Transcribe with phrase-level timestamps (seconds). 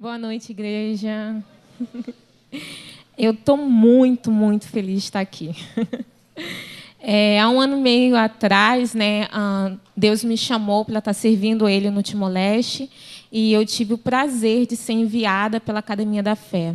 [0.00, 1.44] Boa noite, igreja.
[3.18, 5.54] Eu estou muito, muito feliz de estar aqui.
[7.02, 9.26] É, há um ano e meio atrás, né,
[9.96, 12.90] Deus me chamou para estar servindo Ele no Timor-Leste
[13.32, 16.74] e eu tive o prazer de ser enviada pela Academia da Fé.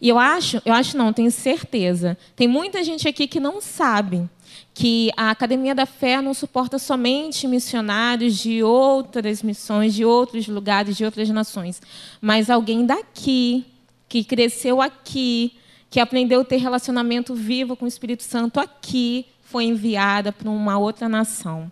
[0.00, 2.16] E eu acho, eu acho não, tenho certeza.
[2.34, 4.28] Tem muita gente aqui que não sabe
[4.72, 10.96] que a Academia da Fé não suporta somente missionários de outras missões, de outros lugares,
[10.96, 11.82] de outras nações,
[12.20, 13.64] mas alguém daqui,
[14.08, 15.52] que cresceu aqui,
[15.90, 20.78] que aprendeu a ter relacionamento vivo com o Espírito Santo aqui, foi enviada para uma
[20.78, 21.70] outra nação.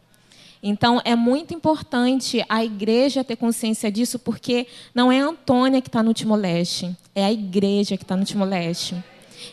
[0.62, 5.89] Então, é muito importante a igreja ter consciência disso, porque não é a Antônia que
[5.89, 8.97] está no Timor-Leste, é a igreja que está no Timor-Leste.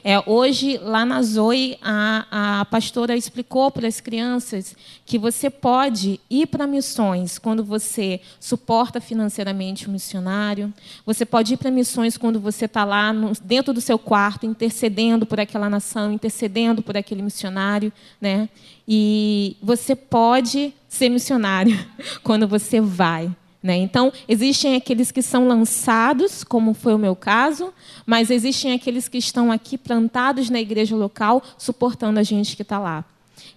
[0.03, 4.75] É, hoje, lá na Zoe, a, a pastora explicou para as crianças
[5.05, 10.73] que você pode ir para missões quando você suporta financeiramente o missionário,
[11.05, 15.25] você pode ir para missões quando você está lá no, dentro do seu quarto, intercedendo
[15.25, 17.91] por aquela nação, intercedendo por aquele missionário.
[18.19, 18.49] Né?
[18.87, 21.77] E você pode ser missionário
[22.23, 23.31] quando você vai.
[23.65, 23.77] Né?
[23.77, 27.73] Então, existem aqueles que são lançados, como foi o meu caso,
[28.05, 32.77] mas existem aqueles que estão aqui plantados na igreja local, suportando a gente que está
[32.77, 33.03] lá.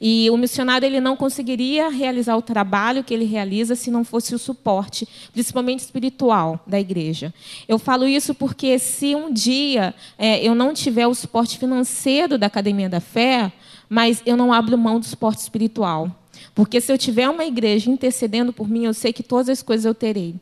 [0.00, 4.34] E o missionário ele não conseguiria realizar o trabalho que ele realiza se não fosse
[4.34, 7.34] o suporte, principalmente espiritual, da igreja.
[7.68, 12.46] Eu falo isso porque se um dia é, eu não tiver o suporte financeiro da
[12.46, 13.52] Academia da Fé,
[13.90, 16.10] mas eu não abro mão do suporte espiritual.
[16.58, 19.84] Porque se eu tiver uma igreja intercedendo por mim, eu sei que todas as coisas
[19.84, 20.34] eu terei.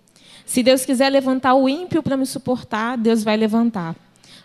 [0.47, 3.95] Se Deus quiser levantar o ímpio para me suportar, Deus vai levantar.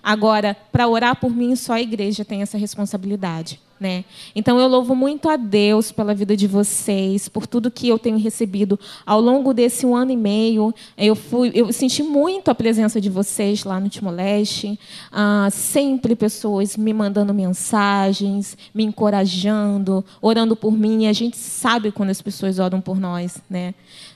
[0.03, 3.57] Agora, para orar por mim, só a igreja tem essa responsabilidade.
[3.81, 4.05] Né?
[4.35, 8.15] Então eu louvo muito a Deus pela vida de vocês, por tudo que eu tenho
[8.19, 10.71] recebido ao longo desse um ano e meio.
[10.95, 14.79] Eu fui, eu senti muito a presença de vocês lá no Timor-Leste,
[15.11, 21.05] ah, sempre pessoas me mandando mensagens, me encorajando, orando por mim.
[21.05, 23.73] E a gente sabe quando as pessoas oram por nós, né?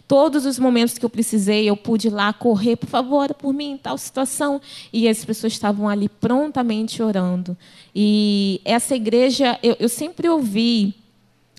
[0.07, 3.71] Todos os momentos que eu precisei, eu pude ir lá correr, por favor, por mim
[3.71, 4.61] em tal situação.
[4.93, 7.57] E as pessoas estavam ali prontamente orando.
[7.93, 10.93] E essa igreja, eu, eu sempre ouvi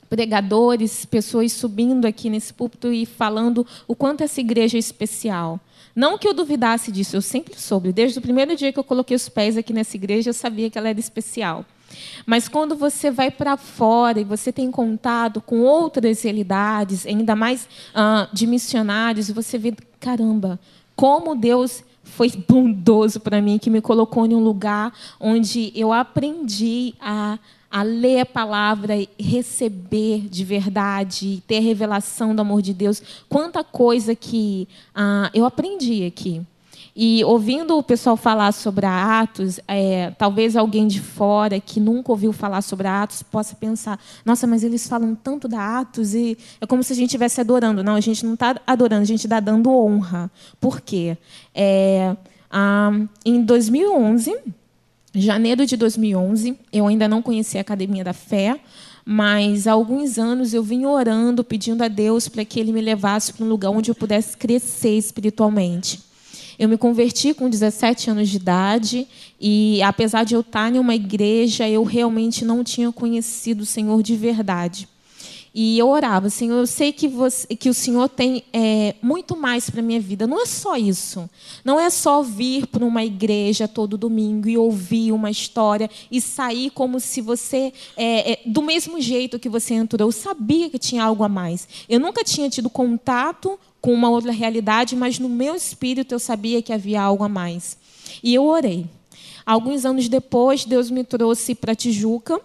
[0.09, 5.61] pregadores, pessoas subindo aqui nesse púlpito e falando o quanto essa igreja é especial.
[5.95, 7.93] Não que eu duvidasse disso, eu sempre soube.
[7.93, 10.79] Desde o primeiro dia que eu coloquei os pés aqui nessa igreja, eu sabia que
[10.79, 11.65] ela era especial.
[12.25, 17.69] Mas quando você vai para fora e você tem contato com outras realidades, ainda mais
[17.95, 20.59] uh, de missionários, você vê, caramba,
[20.95, 26.95] como Deus foi bondoso para mim, que me colocou em um lugar onde eu aprendi
[27.01, 27.39] a,
[27.71, 33.03] a ler a palavra e receber de verdade, ter revelação do amor de Deus.
[33.29, 34.69] Quanta coisa que
[35.35, 36.43] eu aprendi aqui.
[36.99, 42.11] E ouvindo o pessoal falar sobre a Atos, é, talvez alguém de fora que nunca
[42.11, 46.39] ouviu falar sobre a Atos possa pensar: nossa, mas eles falam tanto da Atos e
[46.59, 47.85] é como se a gente estivesse adorando.
[47.85, 50.31] Não, a gente não está adorando, a gente está dando honra.
[50.59, 51.19] Por quê?
[51.55, 52.17] É,
[52.51, 52.91] ah,
[53.27, 54.35] em 2011,
[55.15, 58.59] janeiro de 2011, eu ainda não conhecia a Academia da Fé,
[59.05, 63.35] mas há alguns anos eu vim orando, pedindo a Deus para que Ele me levasse
[63.35, 66.07] para um lugar onde eu pudesse crescer espiritualmente.
[66.59, 69.07] Eu me converti com 17 anos de idade
[69.41, 74.03] e, apesar de eu estar em uma igreja, eu realmente não tinha conhecido o Senhor
[74.03, 74.89] de verdade.
[75.59, 79.71] E eu orava, Senhor, eu sei que, você, que o Senhor tem é, muito mais
[79.71, 80.27] para a minha vida.
[80.27, 81.31] Não é só isso.
[81.65, 86.69] Não é só vir para uma igreja todo domingo e ouvir uma história e sair
[86.69, 90.07] como se você, é, é, do mesmo jeito que você entrou.
[90.07, 91.67] Eu sabia que tinha algo a mais.
[91.89, 96.61] Eu nunca tinha tido contato com uma outra realidade, mas no meu espírito eu sabia
[96.61, 97.79] que havia algo a mais.
[98.23, 98.85] E eu orei.
[99.47, 102.43] Alguns anos depois, Deus me trouxe para Tijuca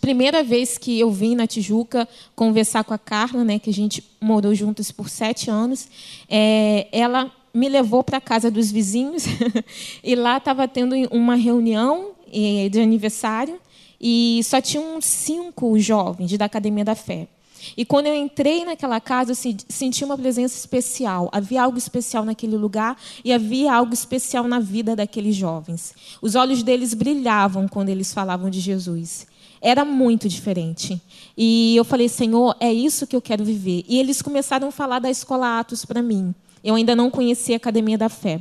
[0.00, 4.02] primeira vez que eu vim na Tijuca conversar com a Carla, né, que a gente
[4.20, 5.88] morou juntos por sete anos,
[6.28, 9.24] é, ela me levou para a casa dos vizinhos
[10.04, 13.58] e lá estava tendo uma reunião é, de aniversário
[14.00, 17.28] e só tinham cinco jovens da Academia da Fé.
[17.76, 19.36] E quando eu entrei naquela casa, eu
[19.68, 21.28] senti uma presença especial.
[21.32, 25.94] Havia algo especial naquele lugar e havia algo especial na vida daqueles jovens.
[26.20, 29.26] Os olhos deles brilhavam quando eles falavam de Jesus.
[29.60, 31.00] Era muito diferente.
[31.36, 33.84] E eu falei, Senhor, é isso que eu quero viver.
[33.88, 36.34] E eles começaram a falar da escola Atos para mim.
[36.62, 38.40] Eu ainda não conhecia a Academia da Fé.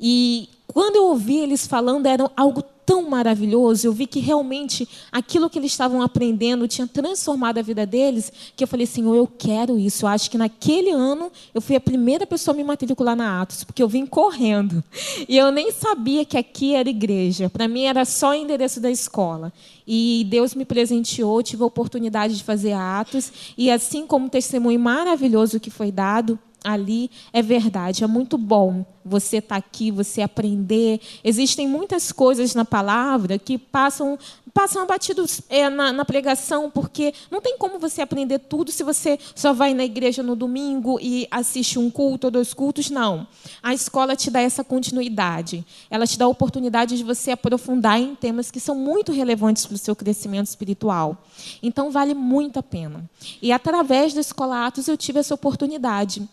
[0.00, 5.48] E quando eu ouvi eles falando, era algo tão maravilhoso, eu vi que realmente aquilo
[5.48, 9.78] que eles estavam aprendendo tinha transformado a vida deles, que eu falei, Senhor, eu quero
[9.78, 10.04] isso.
[10.04, 13.62] Eu acho que naquele ano eu fui a primeira pessoa a me matricular na Atos,
[13.62, 14.82] porque eu vim correndo.
[15.28, 17.48] E eu nem sabia que aqui era igreja.
[17.48, 19.52] Para mim era só o endereço da escola.
[19.86, 24.80] E Deus me presenteou, tive a oportunidade de fazer Atos, e assim como um testemunho
[24.80, 30.22] maravilhoso que foi dado, ali é verdade, é muito bom você estar tá aqui, você
[30.22, 31.00] aprender.
[31.24, 34.18] Existem muitas coisas na palavra que passam
[34.52, 39.18] passam abatidos é, na, na, pregação, porque não tem como você aprender tudo se você
[39.34, 42.90] só vai na igreja no domingo e assiste um culto ou dois cultos.
[42.90, 43.26] Não.
[43.62, 45.64] A escola te dá essa continuidade.
[45.88, 49.74] Ela te dá a oportunidade de você aprofundar em temas que são muito relevantes para
[49.76, 51.24] o seu crescimento espiritual.
[51.62, 53.08] Então, vale muito a pena.
[53.40, 56.28] E através da Escola Atos eu tive essa oportunidade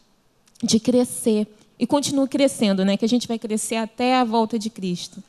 [0.63, 1.47] de crescer
[1.79, 2.97] e continuo crescendo, né?
[2.97, 5.23] Que a gente vai crescer até a volta de Cristo.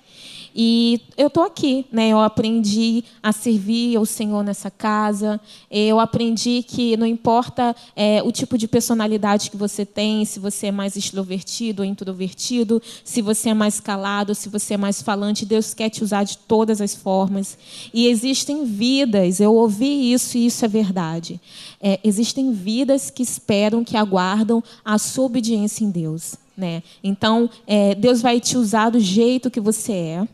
[0.61, 2.09] E eu estou aqui, né?
[2.09, 5.41] Eu aprendi a servir ao Senhor nessa casa.
[5.71, 10.67] Eu aprendi que não importa é, o tipo de personalidade que você tem, se você
[10.67, 15.47] é mais extrovertido ou introvertido, se você é mais calado, se você é mais falante,
[15.47, 17.57] Deus quer te usar de todas as formas.
[17.95, 19.39] E existem vidas.
[19.39, 21.41] Eu ouvi isso e isso é verdade.
[21.81, 26.35] É, existem vidas que esperam, que aguardam a sua obediência em Deus.
[26.57, 26.83] Né?
[27.05, 30.29] Então, é, Deus vai te usar do jeito que você é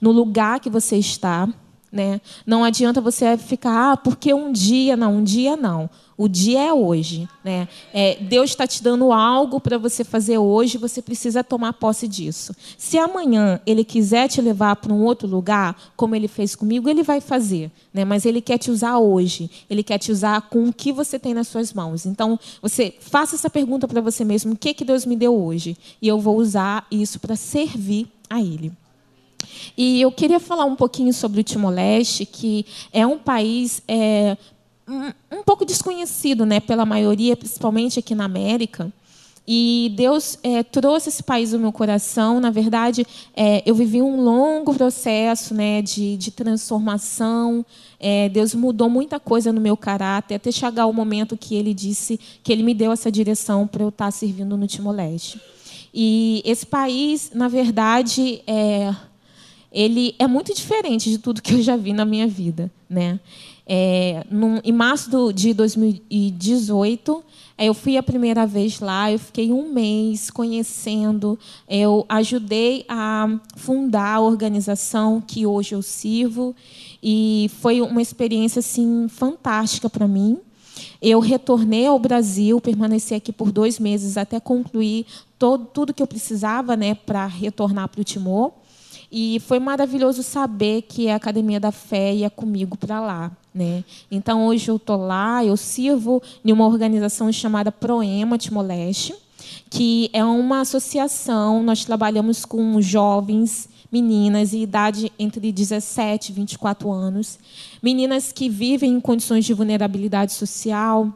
[0.00, 1.48] no lugar que você está.
[1.92, 2.22] Né?
[2.46, 5.90] Não adianta você ficar, ah, porque um dia, não, um dia não.
[6.16, 7.28] O dia é hoje.
[7.44, 7.68] Né?
[7.92, 12.56] É, Deus está te dando algo para você fazer hoje, você precisa tomar posse disso.
[12.78, 17.02] Se amanhã Ele quiser te levar para um outro lugar, como Ele fez comigo, Ele
[17.02, 17.70] vai fazer.
[17.92, 18.06] Né?
[18.06, 19.50] Mas Ele quer te usar hoje.
[19.68, 22.06] Ele quer te usar com o que você tem nas suas mãos.
[22.06, 25.76] Então, você faça essa pergunta para você mesmo: o que, que Deus me deu hoje?
[26.00, 28.72] E eu vou usar isso para servir a Ele.
[29.76, 34.36] E eu queria falar um pouquinho sobre o Timor-Leste, que é um país é,
[34.88, 38.92] um, um, pouco desconhecido né, pela maioria, principalmente aqui na América.
[39.46, 42.38] E Deus é, trouxe esse país ao meu coração.
[42.38, 43.04] Na verdade,
[43.34, 47.66] é, eu vivi um longo processo né, de, de transformação.
[47.98, 52.20] É, Deus mudou muita coisa no meu caráter, até chegar o momento que Ele disse
[52.42, 55.40] que Ele me deu essa direção para eu estar servindo no Timor-Leste.
[55.92, 58.94] E esse país, na verdade, é,
[59.72, 63.18] ele é muito diferente de tudo que eu já vi na minha vida, né?
[63.66, 67.24] É, num, em março do, de 2018,
[67.56, 71.38] é, eu fui a primeira vez lá, eu fiquei um mês conhecendo,
[71.68, 76.54] eu ajudei a fundar a organização que hoje eu sirvo,
[77.02, 80.38] e foi uma experiência assim fantástica para mim.
[81.00, 85.06] Eu retornei ao Brasil, permaneci aqui por dois meses até concluir
[85.38, 88.52] todo, tudo que eu precisava né, para retornar para o Timor.
[89.14, 93.30] E foi maravilhoso saber que a Academia da Fé ia comigo para lá.
[93.54, 93.84] Né?
[94.10, 99.14] Então, hoje eu estou lá, eu sirvo em uma organização chamada Proema Timor-Leste,
[99.68, 106.90] que é uma associação, nós trabalhamos com jovens meninas em idade entre 17 e 24
[106.90, 107.38] anos,
[107.82, 111.12] meninas que vivem em condições de vulnerabilidade social,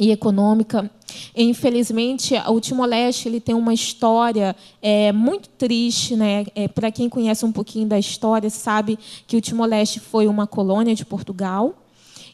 [0.00, 0.90] e econômica.
[1.36, 6.16] Infelizmente, o Timor-Leste ele tem uma história é, muito triste.
[6.16, 6.46] Né?
[6.54, 10.94] É, Para quem conhece um pouquinho da história, sabe que o Timor-Leste foi uma colônia
[10.94, 11.74] de Portugal.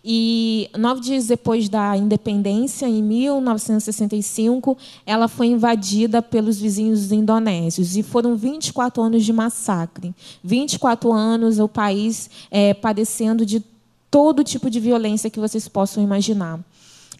[0.09, 7.97] E nove dias depois da independência, em 1965, ela foi invadida pelos vizinhos indonésios.
[7.97, 10.15] E foram 24 anos de massacre.
[10.45, 13.61] 24 anos o país é, padecendo de
[14.09, 16.61] todo tipo de violência que vocês possam imaginar.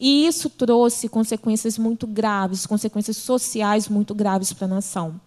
[0.01, 5.21] E isso trouxe consequências muito graves, consequências sociais muito graves para a nação.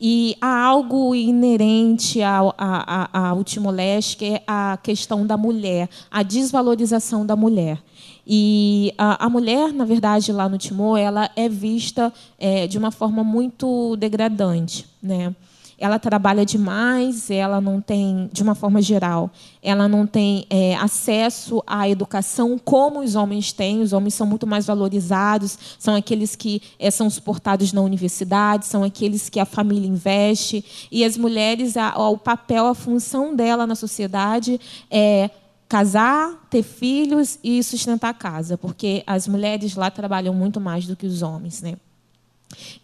[0.00, 7.24] E há algo inerente ao, ao Timor-Leste, que é a questão da mulher, a desvalorização
[7.24, 7.80] da mulher.
[8.26, 12.90] E a, a, mulher, na verdade, lá no Timor, ela é vista é, de uma
[12.90, 14.86] forma muito degradante.
[15.02, 15.34] Né?
[15.82, 21.60] Ela trabalha demais, ela não tem, de uma forma geral, ela não tem é, acesso
[21.66, 23.80] à educação como os homens têm.
[23.80, 28.84] Os homens são muito mais valorizados, são aqueles que é, são suportados na universidade, são
[28.84, 30.64] aqueles que a família investe.
[30.88, 35.30] E as mulheres, a, o papel, a função dela na sociedade é
[35.68, 40.94] casar, ter filhos e sustentar a casa, porque as mulheres lá trabalham muito mais do
[40.94, 41.74] que os homens, né?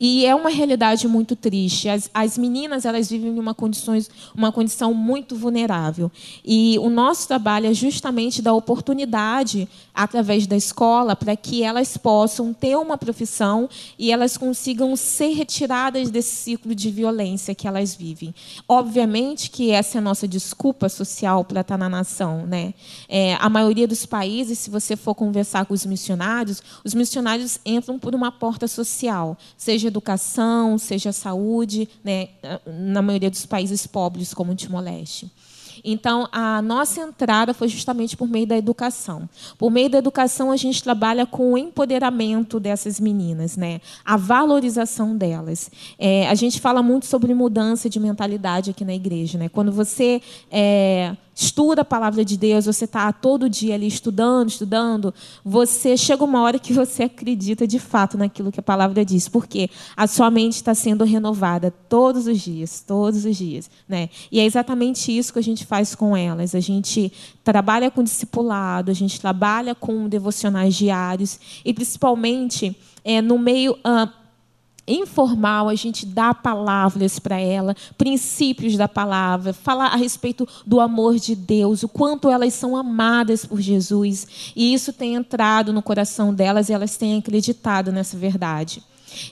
[0.01, 1.89] E é uma realidade muito triste.
[1.89, 6.11] As, as meninas elas vivem em uma, condições, uma condição muito vulnerável.
[6.45, 12.53] E o nosso trabalho é justamente dar oportunidade, através da escola, para que elas possam
[12.53, 18.35] ter uma profissão e elas consigam ser retiradas desse ciclo de violência que elas vivem.
[18.69, 22.47] Obviamente que essa é a nossa desculpa social para estar na nação.
[22.47, 22.75] Né?
[23.09, 27.99] É, a maioria dos países, se você for conversar com os missionários, os missionários entram
[27.99, 32.29] por uma porta social seja educação, seja saúde, né,
[32.65, 35.31] na maioria dos países pobres, como Timor-Leste.
[35.85, 39.29] Então, a nossa entrada foi justamente por meio da educação.
[39.57, 43.81] Por meio da educação, a gente trabalha com o empoderamento dessas meninas, né?
[44.05, 45.71] a valorização delas.
[45.99, 49.39] É, a gente fala muito sobre mudança de mentalidade aqui na igreja.
[49.39, 49.49] Né?
[49.49, 50.21] Quando você
[50.51, 56.25] é, estuda a palavra de Deus, você está todo dia ali estudando, estudando, você chega
[56.25, 60.33] uma hora que você acredita de fato naquilo que a palavra diz, porque a sua
[60.33, 64.09] mente está sendo renovada todos os dias, todos os dias, né?
[64.33, 66.55] E é exatamente isso que a gente faz com elas.
[66.55, 67.13] A gente
[67.45, 74.11] trabalha com discipulado, a gente trabalha com devocionais diários e principalmente é, no meio uh,
[74.87, 81.17] informal, a gente dá palavras para ela, princípios da palavra, falar a respeito do amor
[81.17, 84.53] de Deus, o quanto elas são amadas por Jesus.
[84.57, 88.83] E isso tem entrado no coração delas e elas têm acreditado nessa verdade.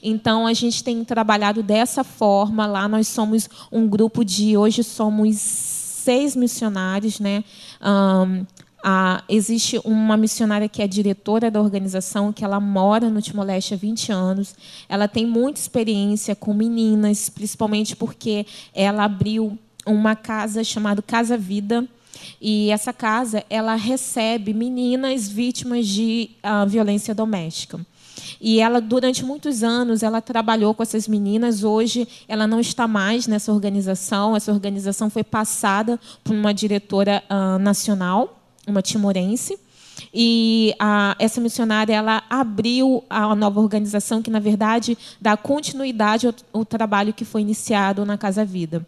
[0.02, 2.66] Então a gente tem trabalhado dessa forma.
[2.66, 5.75] Lá nós somos um grupo de hoje somos
[6.06, 7.42] seis missionários, né?
[7.82, 8.46] Um,
[8.84, 13.76] ah, existe uma missionária que é diretora da organização, que ela mora no Timor-Leste há
[13.76, 14.54] 20 anos.
[14.88, 21.84] Ela tem muita experiência com meninas, principalmente porque ela abriu uma casa chamada Casa Vida.
[22.40, 27.84] E essa casa ela recebe meninas vítimas de uh, violência doméstica.
[28.40, 31.64] E ela, durante muitos anos, ela trabalhou com essas meninas.
[31.64, 34.36] Hoje, ela não está mais nessa organização.
[34.36, 39.58] Essa organização foi passada por uma diretora uh, nacional uma timorense.
[40.12, 46.34] E a, essa missionária ela abriu a nova organização que, na verdade, dá continuidade ao,
[46.52, 48.86] ao trabalho que foi iniciado na Casa Vida.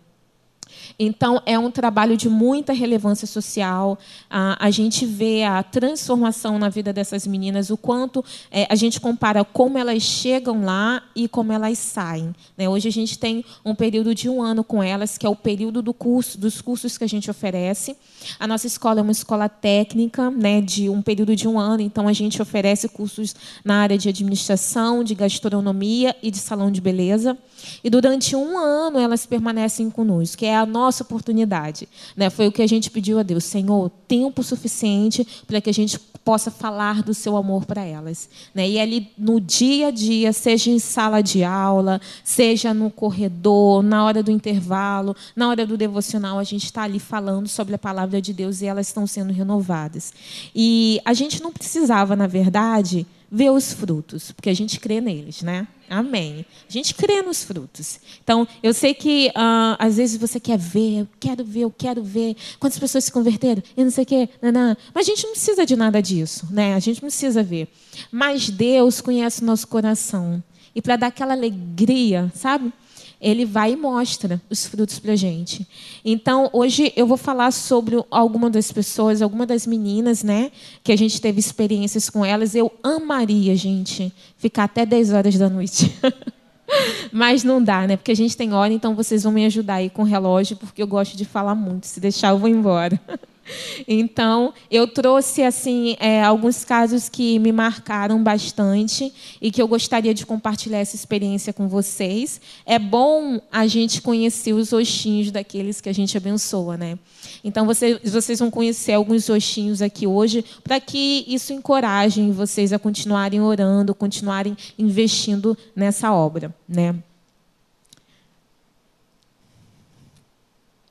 [0.99, 3.99] Então, é um trabalho de muita relevância social.
[4.31, 9.45] a gente vê a transformação na vida dessas meninas, o quanto é, a gente compara
[9.45, 12.35] como elas chegam lá e como elas saem.
[12.57, 12.69] Né?
[12.69, 15.83] Hoje a gente tem um período de um ano com elas, que é o período
[15.83, 17.97] do curso, dos cursos que a gente oferece.
[18.39, 22.09] A nossa escola é uma escola técnica, né, de um período de um ano, então
[22.09, 23.35] a gente oferece cursos
[23.65, 27.37] na área de administração, de gastronomia e de salão de beleza.
[27.83, 31.89] E durante um ano elas permanecem conosco, que é a nossa oportunidade.
[32.17, 32.31] Né?
[32.31, 35.99] Foi o que a gente pediu a Deus, Senhor, tempo suficiente para que a gente
[36.29, 38.29] possa falar do seu amor para elas.
[38.55, 38.69] Né?
[38.69, 44.05] E ali no dia a dia, seja em sala de aula, seja no corredor, na
[44.05, 48.21] hora do intervalo, na hora do devocional, a gente está ali falando sobre a palavra
[48.21, 50.13] de Deus e elas estão sendo renovadas.
[50.55, 55.43] E a gente não precisava, na verdade, ver os frutos, porque a gente crê neles,
[55.43, 55.67] né?
[55.89, 56.45] Amém.
[56.69, 58.01] A gente crê nos frutos.
[58.23, 62.03] Então, eu sei que uh, às vezes você quer ver, eu quero ver, eu quero
[62.03, 64.77] ver quantas pessoas se converteram, e não sei o quê, não, não.
[64.95, 66.75] mas a gente não precisa de nada disso, né?
[66.75, 67.69] A gente não precisa ver.
[68.11, 70.43] Mas Deus conhece o nosso coração.
[70.75, 72.73] E para dar aquela alegria, sabe?
[73.21, 75.67] Ele vai e mostra os frutos para a gente.
[76.05, 80.51] Então, hoje eu vou falar sobre alguma das pessoas, alguma das meninas, né,
[80.83, 82.55] que a gente teve experiências com elas.
[82.55, 85.93] Eu amaria, gente, ficar até 10 horas da noite.
[87.11, 87.97] Mas não dá, né?
[87.97, 90.83] Porque a gente tem hora, então vocês vão me ajudar aí com o relógio, porque
[90.83, 91.87] eu gosto de falar muito.
[91.87, 93.01] Se deixar, eu vou embora.
[93.87, 100.13] Então, eu trouxe assim é, alguns casos que me marcaram bastante e que eu gostaria
[100.13, 102.41] de compartilhar essa experiência com vocês.
[102.67, 106.99] É bom a gente conhecer os rostinhos daqueles que a gente abençoa, né?
[107.43, 112.79] Então, vocês, vocês vão conhecer alguns rostinhos aqui hoje para que isso encoraje vocês a
[112.79, 116.95] continuarem orando, continuarem investindo nessa obra, né?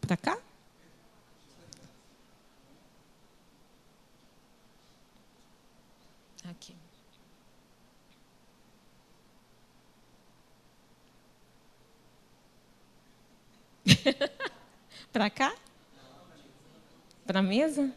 [0.02, 0.47] Para cá?
[15.12, 15.54] Para cá?
[17.26, 17.92] Para a mesa?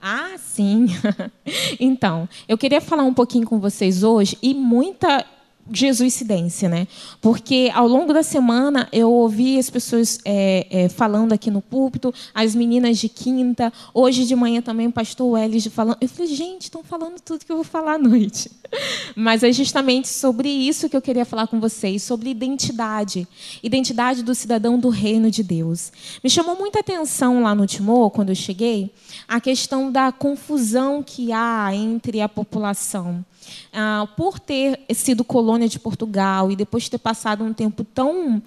[0.00, 0.86] Ah, sim.
[1.80, 5.24] então, eu queria falar um pouquinho com vocês hoje e muita
[5.70, 6.86] jesuicidência, né?
[7.20, 12.12] Porque ao longo da semana eu ouvi as pessoas é, é, falando aqui no púlpito,
[12.34, 15.98] as meninas de quinta, hoje de manhã também o pastor Welles falando.
[16.00, 18.50] Eu falei, gente, estão falando tudo que eu vou falar à noite.
[19.14, 23.26] Mas é justamente sobre isso que eu queria falar com vocês, sobre identidade,
[23.62, 25.92] identidade do cidadão do reino de Deus.
[26.22, 28.92] Me chamou muita atenção lá no Timor, quando eu cheguei,
[29.26, 33.24] a questão da confusão que há entre a população.
[33.72, 38.42] Ah, por ter sido colônia de Portugal e depois ter passado um tempo tão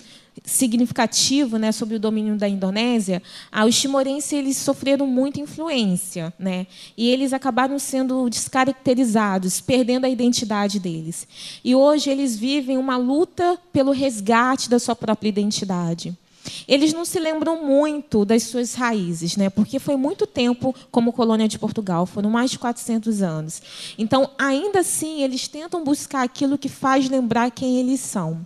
[0.45, 6.67] significativo né, sobre o domínio da Indonésia, ah, os timorenses eles sofreram muita influência, né,
[6.97, 11.27] e eles acabaram sendo descaracterizados, perdendo a identidade deles.
[11.63, 16.17] E hoje eles vivem uma luta pelo resgate da sua própria identidade.
[16.67, 19.49] Eles não se lembram muito das suas raízes, né?
[19.49, 23.61] porque foi muito tempo como colônia de Portugal, foram mais de 400 anos.
[23.97, 28.45] Então, ainda assim, eles tentam buscar aquilo que faz lembrar quem eles são.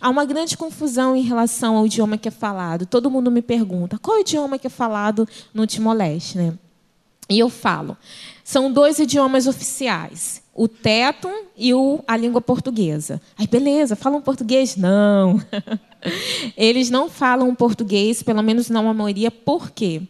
[0.00, 2.86] Há uma grande confusão em relação ao idioma que é falado.
[2.86, 6.38] Todo mundo me pergunta qual é idioma que é falado no Timor-Leste.
[6.38, 6.54] Né?
[7.28, 7.96] E eu falo,
[8.44, 13.20] são dois idiomas oficiais o teto e o, a língua portuguesa.
[13.36, 14.76] Aí, beleza, falam português?
[14.76, 15.42] Não.
[16.56, 20.02] Eles não falam português, pelo menos não a maioria, por quê?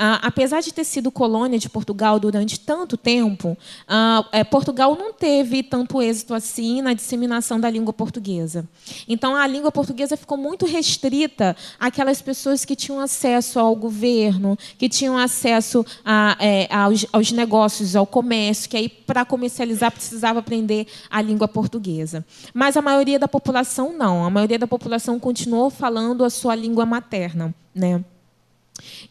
[0.00, 5.12] Ah, apesar de ter sido colônia de Portugal durante tanto tempo, ah, é, Portugal não
[5.12, 8.64] teve tanto êxito assim na disseminação da língua portuguesa.
[9.08, 14.88] Então, a língua portuguesa ficou muito restrita àquelas pessoas que tinham acesso ao governo, que
[14.88, 20.86] tinham acesso a, é, aos, aos negócios, ao comércio, que aí, para comercializar, precisava aprender
[21.10, 22.24] a língua portuguesa.
[22.54, 24.24] Mas a maioria da população não.
[24.24, 27.52] A maioria da população continuou falando a sua língua materna.
[27.74, 28.04] Né?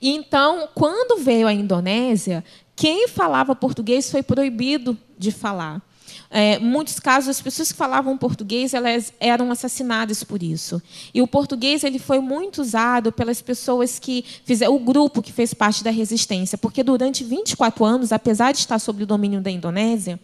[0.01, 2.43] E então, quando veio a Indonésia,
[2.75, 5.81] quem falava português foi proibido de falar.
[6.29, 10.81] É, muitos casos, as pessoas que falavam português elas eram assassinadas por isso.
[11.13, 15.53] E o português ele foi muito usado pelas pessoas que fizeram, o grupo que fez
[15.53, 20.19] parte da resistência, porque durante 24 anos, apesar de estar sob o domínio da Indonésia,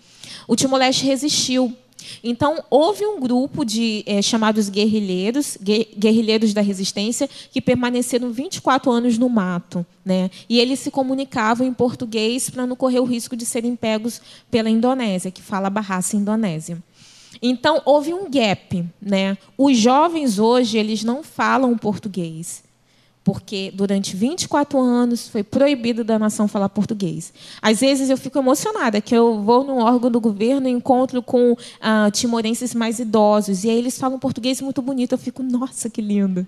[0.47, 1.75] o Timor-Leste resistiu
[2.23, 5.57] então, houve um grupo de é, chamados guerrilheiros,
[5.97, 9.85] guerrilheiros da resistência, que permaneceram 24 anos no mato.
[10.05, 10.29] Né?
[10.49, 14.69] E eles se comunicavam em português para não correr o risco de serem pegos pela
[14.69, 16.77] Indonésia, que fala Bahasa Indonésia.
[17.41, 18.85] Então, houve um gap.
[19.01, 19.37] Né?
[19.57, 22.63] Os jovens hoje eles não falam português
[23.23, 27.33] porque durante 24 anos foi proibido da nação falar português.
[27.61, 31.55] Às vezes eu fico emocionada que eu vou num órgão do governo e encontro com
[31.79, 35.13] ah, timorenses mais idosos e aí eles falam português muito bonito.
[35.13, 36.45] Eu fico, nossa, que lindo.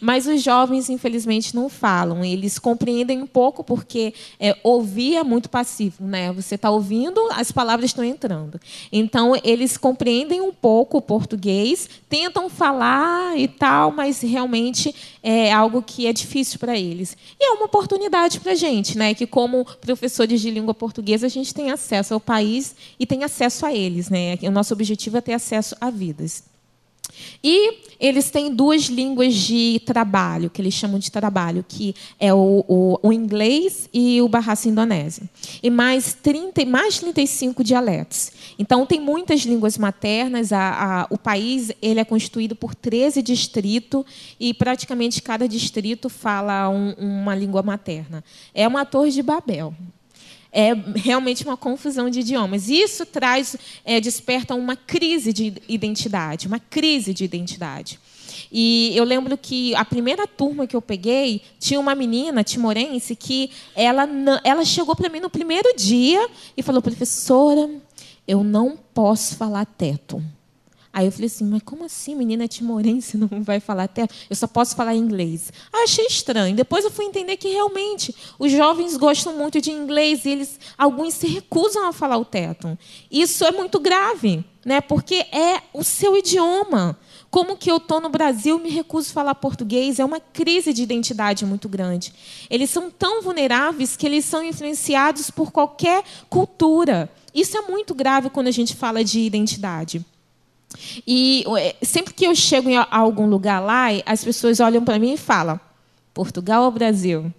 [0.00, 2.24] Mas os jovens, infelizmente, não falam.
[2.24, 6.32] Eles compreendem um pouco porque é, ouvir é muito passivo, né?
[6.32, 8.60] Você está ouvindo, as palavras estão entrando.
[8.92, 15.82] Então, eles compreendem um pouco o português, tentam falar e tal, mas realmente é algo
[15.82, 17.16] que é difícil para eles.
[17.40, 19.14] E é uma oportunidade para a gente, né?
[19.14, 23.66] Que como professores de língua portuguesa, a gente tem acesso ao país e tem acesso
[23.66, 24.38] a eles, né?
[24.42, 26.53] O nosso objetivo é ter acesso a vidas.
[27.42, 32.64] E eles têm duas línguas de trabalho, que eles chamam de trabalho, que é o,
[32.68, 35.28] o, o inglês e o bahasa indonésio.
[35.62, 38.30] E mais, 30, mais 35 dialetos.
[38.58, 40.52] Então, tem muitas línguas maternas.
[40.52, 44.04] A, a, o país ele é constituído por 13 distritos
[44.38, 48.24] e praticamente cada distrito fala um, uma língua materna.
[48.54, 49.74] É uma torre de Babel
[50.54, 52.68] é realmente uma confusão de idiomas.
[52.68, 57.98] Isso traz, é, desperta uma crise de identidade, uma crise de identidade.
[58.52, 63.50] E eu lembro que a primeira turma que eu peguei tinha uma menina timorense que
[63.74, 64.08] ela,
[64.44, 67.68] ela chegou para mim no primeiro dia e falou: professora,
[68.26, 70.22] eu não posso falar teto.
[70.94, 74.14] Aí eu falei assim, mas como assim, menina timorense não vai falar teto?
[74.30, 75.52] Eu só posso falar inglês.
[75.72, 76.54] Ah, achei estranho.
[76.54, 81.14] Depois eu fui entender que realmente os jovens gostam muito de inglês e eles, alguns
[81.14, 82.78] se recusam a falar o teto.
[83.10, 84.80] Isso é muito grave, né?
[84.80, 86.96] porque é o seu idioma.
[87.28, 89.98] Como que eu estou no Brasil me recuso a falar português?
[89.98, 92.14] É uma crise de identidade muito grande.
[92.48, 97.10] Eles são tão vulneráveis que eles são influenciados por qualquer cultura.
[97.34, 100.06] Isso é muito grave quando a gente fala de identidade.
[101.06, 101.44] E
[101.82, 105.58] sempre que eu chego em algum lugar lá, as pessoas olham para mim e falam:
[106.12, 107.32] Portugal ou Brasil?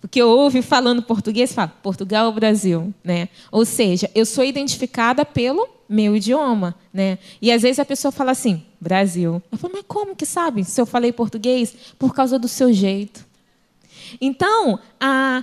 [0.00, 3.28] Porque eu ouvo falando português, falo Portugal ou Brasil, né?
[3.50, 7.18] Ou seja, eu sou identificada pelo meu idioma, né?
[7.42, 9.42] E às vezes a pessoa fala assim, Brasil.
[9.50, 11.74] Eu falo, mas como que sabe se eu falei português?
[11.98, 13.26] Por causa do seu jeito.
[14.20, 15.42] Então, a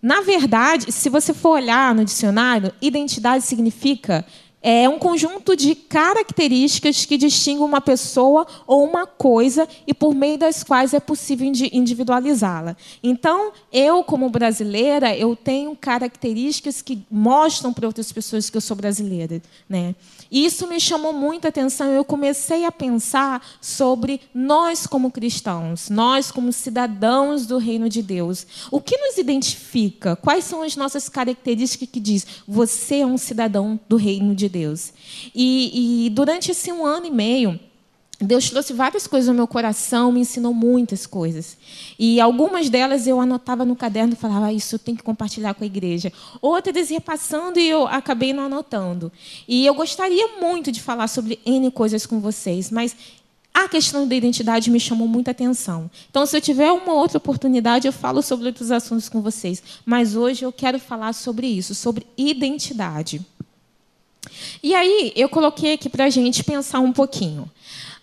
[0.00, 4.24] na verdade, se você for olhar no dicionário, identidade significa
[4.62, 10.36] é um conjunto de características que distinguem uma pessoa ou uma coisa e por meio
[10.36, 12.76] das quais é possível individualizá-la.
[13.02, 18.76] Então, eu, como brasileira, eu tenho características que mostram para outras pessoas que eu sou
[18.76, 19.40] brasileira.
[19.68, 19.94] Né?
[20.30, 21.88] E isso me chamou muita atenção.
[21.90, 28.46] Eu comecei a pensar sobre nós como cristãos, nós como cidadãos do reino de Deus.
[28.70, 30.16] O que nos identifica?
[30.16, 34.92] Quais são as nossas características que diz você é um cidadão do reino de Deus?
[35.34, 37.58] E, e durante esse um ano e meio,
[38.20, 41.56] Deus trouxe várias coisas ao meu coração, me ensinou muitas coisas.
[41.96, 45.54] E algumas delas eu anotava no caderno e falava, ah, isso eu tenho que compartilhar
[45.54, 46.12] com a igreja.
[46.42, 49.12] Outras ia passando e eu acabei não anotando.
[49.46, 52.96] E eu gostaria muito de falar sobre N coisas com vocês, mas
[53.54, 55.88] a questão da identidade me chamou muita atenção.
[56.10, 59.62] Então, se eu tiver uma outra oportunidade, eu falo sobre outros assuntos com vocês.
[59.86, 63.20] Mas hoje eu quero falar sobre isso, sobre identidade.
[64.62, 67.50] E aí, eu coloquei aqui para a gente pensar um pouquinho.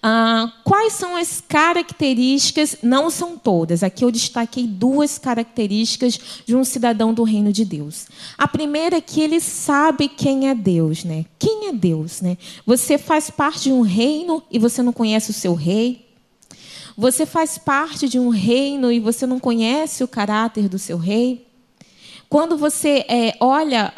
[0.07, 2.77] Ah, quais são as características?
[2.83, 3.81] Não são todas.
[3.81, 8.05] Aqui eu destaquei duas características de um cidadão do reino de Deus.
[8.37, 11.25] A primeira é que ele sabe quem é Deus, né?
[11.39, 12.37] Quem é Deus, né?
[12.67, 16.07] Você faz parte de um reino e você não conhece o seu rei.
[16.95, 21.47] Você faz parte de um reino e você não conhece o caráter do seu rei.
[22.29, 23.91] Quando você é, olha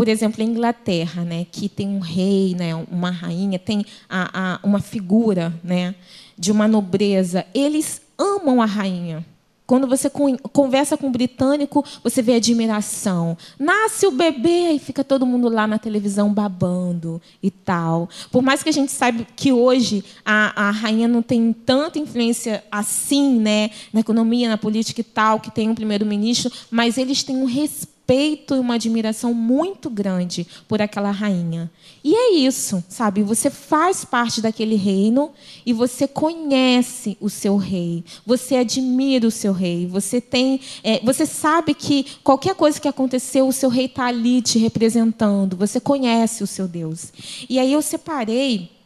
[0.00, 4.60] por exemplo, a Inglaterra, né, que tem um rei, né, uma rainha, tem a, a,
[4.66, 5.94] uma figura né,
[6.38, 9.22] de uma nobreza, eles amam a rainha.
[9.66, 10.10] Quando você
[10.54, 13.36] conversa com um britânico, você vê admiração.
[13.58, 18.08] Nasce o bebê e fica todo mundo lá na televisão babando e tal.
[18.32, 22.64] Por mais que a gente saiba que hoje a, a rainha não tem tanta influência
[22.72, 27.36] assim, né, na economia, na política e tal, que tem um primeiro-ministro, mas eles têm
[27.36, 31.70] um respeito respeito e uma admiração muito grande por aquela rainha.
[32.02, 33.22] E é isso, sabe?
[33.22, 35.30] Você faz parte daquele reino
[35.64, 38.04] e você conhece o seu rei.
[38.26, 39.86] Você admira o seu rei.
[39.86, 44.42] Você tem, é, você sabe que qualquer coisa que aconteceu, o seu rei está ali
[44.42, 45.56] te representando.
[45.56, 47.12] Você conhece o seu Deus.
[47.48, 48.79] E aí eu separei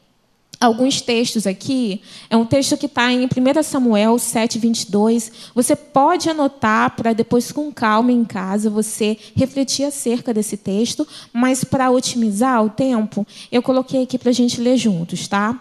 [0.64, 2.00] alguns textos aqui.
[2.29, 5.31] É um texto que está em 1 Samuel 7, 22.
[5.55, 11.07] Você pode anotar para depois, com calma em casa, você refletir acerca desse texto.
[11.33, 15.61] Mas, para otimizar o tempo, eu coloquei aqui para a gente ler juntos, tá?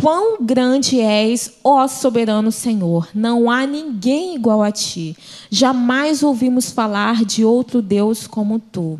[0.00, 3.08] Quão grande és, ó soberano Senhor!
[3.12, 5.16] Não há ninguém igual a ti.
[5.50, 8.98] Jamais ouvimos falar de outro Deus como tu.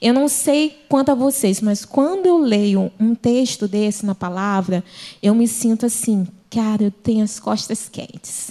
[0.00, 4.84] Eu não sei quanto a vocês, mas quando eu leio um texto desse na palavra,
[5.22, 8.50] eu me sinto assim, cara, eu tenho as costas quentes.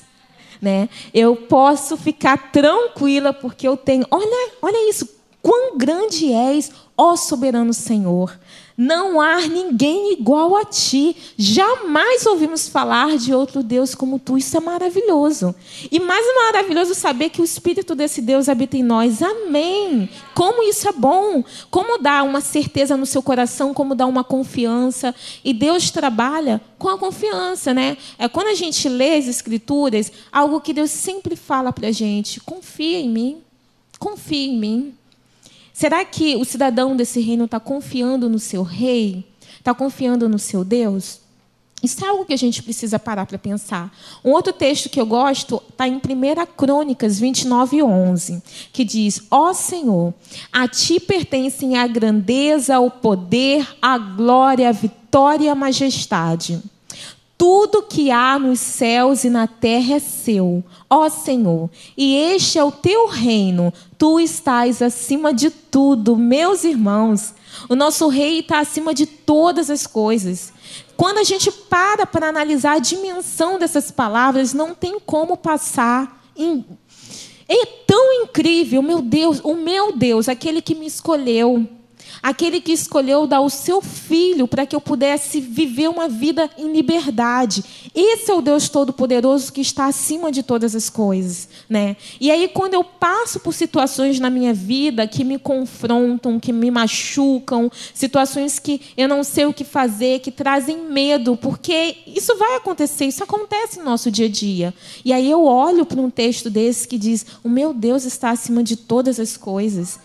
[0.61, 0.89] Né?
[1.13, 4.05] Eu posso ficar tranquila porque eu tenho.
[4.09, 5.07] Olha, olha isso,
[5.41, 8.37] quão grande és, ó soberano Senhor.
[8.77, 11.15] Não há ninguém igual a ti.
[11.37, 14.37] Jamais ouvimos falar de outro Deus como tu.
[14.37, 15.55] Isso é maravilhoso.
[15.89, 19.21] E mais maravilhoso saber que o Espírito desse Deus habita em nós.
[19.21, 20.09] Amém.
[20.33, 21.41] Como isso é bom.
[21.71, 25.15] Como dá uma certeza no seu coração, como dá uma confiança.
[25.43, 27.97] E Deus trabalha com a confiança, né?
[28.19, 32.41] É quando a gente lê as Escrituras, algo que Deus sempre fala para a gente:
[32.41, 33.37] confia em mim.
[33.97, 34.93] Confia em mim.
[35.75, 39.25] Será que o cidadão desse reino está confiando no seu rei?
[39.57, 41.19] Está confiando no seu Deus?
[41.83, 43.93] Isso é algo que a gente precisa parar para pensar.
[44.23, 45.99] Um outro texto que eu gosto está em 1
[46.55, 50.13] Crônicas 29, 11, que diz: Ó oh Senhor,
[50.49, 56.63] a ti pertencem a grandeza, o poder, a glória, a vitória e a majestade.
[57.37, 62.63] Tudo que há nos céus e na terra é seu, ó Senhor, e este é
[62.63, 63.73] o teu reino.
[63.97, 67.33] Tu estás acima de tudo, meus irmãos.
[67.67, 70.53] O nosso rei está acima de todas as coisas.
[70.95, 76.23] Quando a gente para para analisar a dimensão dessas palavras, não tem como passar.
[77.47, 81.67] É tão incrível, meu Deus, o meu Deus, aquele que me escolheu
[82.25, 86.73] aquele que escolheu dar o seu filho para que eu pudesse viver uma vida em
[86.73, 87.63] liberdade.
[87.93, 91.95] Esse é o Deus Todo-Poderoso que está acima de todas as coisas, né?
[92.19, 96.71] E aí quando eu passo por situações na minha vida que me confrontam, que me
[96.71, 102.55] machucam, situações que eu não sei o que fazer, que trazem medo, porque isso vai
[102.55, 104.73] acontecer, isso acontece no nosso dia a dia.
[105.05, 108.63] E aí eu olho para um texto desse que diz: "O meu Deus está acima
[108.63, 109.99] de todas as coisas".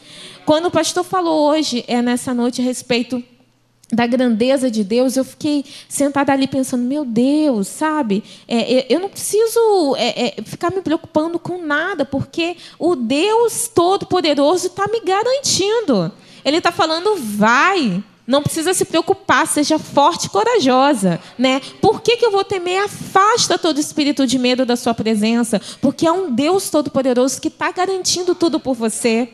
[0.50, 3.22] Quando o pastor falou hoje, é nessa noite, a respeito
[3.92, 8.24] da grandeza de Deus, eu fiquei sentada ali pensando, meu Deus, sabe?
[8.48, 14.66] É, eu não preciso é, é, ficar me preocupando com nada, porque o Deus Todo-Poderoso
[14.66, 16.10] está me garantindo.
[16.44, 18.02] Ele está falando, vai.
[18.26, 21.62] Não precisa se preocupar, seja forte e corajosa, né?
[21.80, 22.82] Por que, que eu vou temer?
[22.82, 27.70] Afasta todo espírito de medo da sua presença, porque é um Deus todo-poderoso que está
[27.70, 29.28] garantindo tudo por você.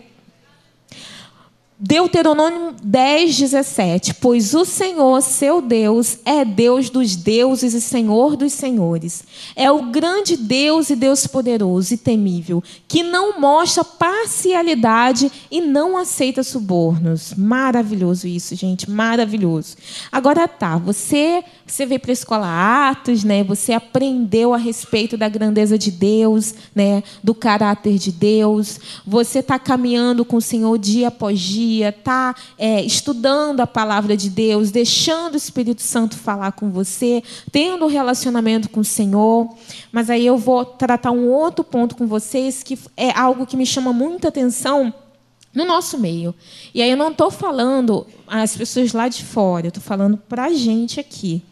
[1.79, 4.15] Deuteronômio 10, 17.
[4.15, 9.23] Pois o Senhor, seu Deus, é Deus dos deuses e Senhor dos senhores.
[9.55, 15.99] É o grande Deus e Deus poderoso e temível, que não mostra parcialidade e não
[15.99, 17.35] aceita subornos.
[17.37, 19.77] Maravilhoso isso, gente, maravilhoso.
[20.11, 23.43] Agora tá, você você veio para a escola Atos, né?
[23.43, 27.03] Você aprendeu a respeito da grandeza de Deus, né?
[27.25, 28.79] Do caráter de Deus.
[29.05, 34.31] Você está caminhando com o Senhor dia após dia, está é, estudando a palavra de
[34.31, 39.53] Deus, deixando o Espírito Santo falar com você, tendo um relacionamento com o Senhor.
[39.91, 43.67] Mas aí eu vou tratar um outro ponto com vocês que é algo que me
[43.67, 44.95] chama muita atenção
[45.53, 46.33] no nosso meio.
[46.73, 50.45] E aí eu não estou falando as pessoas lá de fora, eu estou falando para
[50.45, 51.43] a gente aqui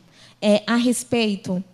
[0.45, 1.65] é, a respeito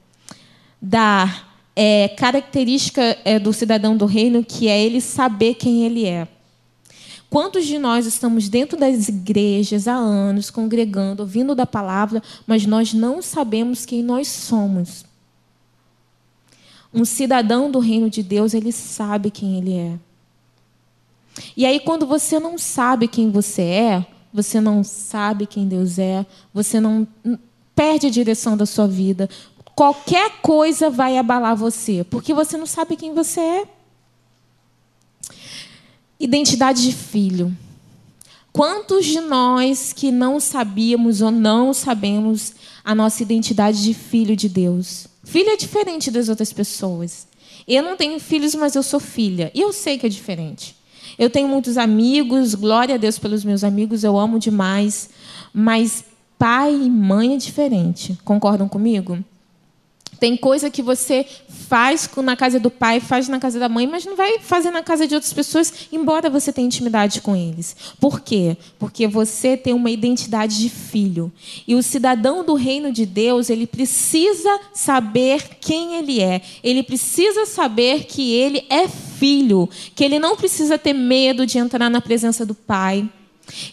[0.80, 1.42] da
[1.74, 6.28] é, característica é, do cidadão do reino, que é ele saber quem ele é.
[7.28, 12.94] Quantos de nós estamos dentro das igrejas há anos, congregando, ouvindo da palavra, mas nós
[12.94, 15.04] não sabemos quem nós somos?
[16.94, 19.98] Um cidadão do reino de Deus, ele sabe quem ele é.
[21.56, 26.24] E aí, quando você não sabe quem você é, você não sabe quem Deus é,
[26.54, 27.06] você não
[27.80, 29.26] perde a direção da sua vida.
[29.74, 33.64] Qualquer coisa vai abalar você, porque você não sabe quem você é.
[36.20, 37.56] Identidade de filho.
[38.52, 42.52] Quantos de nós que não sabíamos ou não sabemos
[42.84, 45.06] a nossa identidade de filho de Deus?
[45.24, 47.26] Filho é diferente das outras pessoas.
[47.66, 49.50] Eu não tenho filhos, mas eu sou filha.
[49.54, 50.76] E eu sei que é diferente.
[51.18, 55.08] Eu tenho muitos amigos, glória a Deus pelos meus amigos, eu amo demais.
[55.50, 56.04] Mas
[56.40, 58.18] pai e mãe é diferente.
[58.24, 59.22] Concordam comigo?
[60.18, 61.26] Tem coisa que você
[61.68, 64.82] faz na casa do pai, faz na casa da mãe, mas não vai fazer na
[64.82, 67.76] casa de outras pessoas, embora você tenha intimidade com eles.
[68.00, 68.56] Por quê?
[68.78, 71.30] Porque você tem uma identidade de filho.
[71.68, 76.40] E o cidadão do reino de Deus, ele precisa saber quem ele é.
[76.64, 81.90] Ele precisa saber que ele é filho, que ele não precisa ter medo de entrar
[81.90, 83.06] na presença do pai.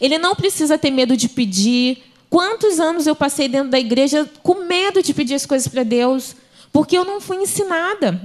[0.02, 4.66] Ele não precisa ter medo de pedir, Quantos anos eu passei dentro da igreja com
[4.66, 6.36] medo de pedir as coisas para Deus,
[6.72, 8.20] porque eu não fui ensinada.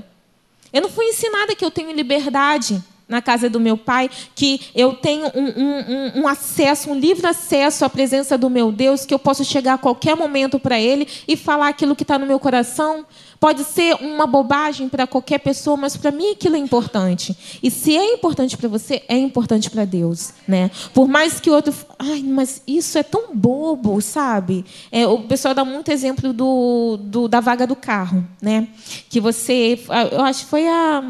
[0.73, 4.95] Eu não fui ensinada que eu tenho liberdade na casa do meu pai, que eu
[4.95, 9.19] tenho um, um, um, acesso, um livre acesso à presença do meu Deus, que eu
[9.19, 13.05] posso chegar a qualquer momento para Ele e falar aquilo que está no meu coração.
[13.43, 17.37] Pode ser uma bobagem para qualquer pessoa, mas para mim aquilo é importante.
[17.61, 20.71] E se é importante para você, é importante para Deus, né?
[20.95, 24.65] Por mais que o outro, ai, mas isso é tão bobo, sabe?
[24.93, 28.69] É, o pessoal dá muito exemplo do, do, da vaga do carro, né?
[29.11, 29.77] Que você,
[30.13, 31.03] eu acho que foi a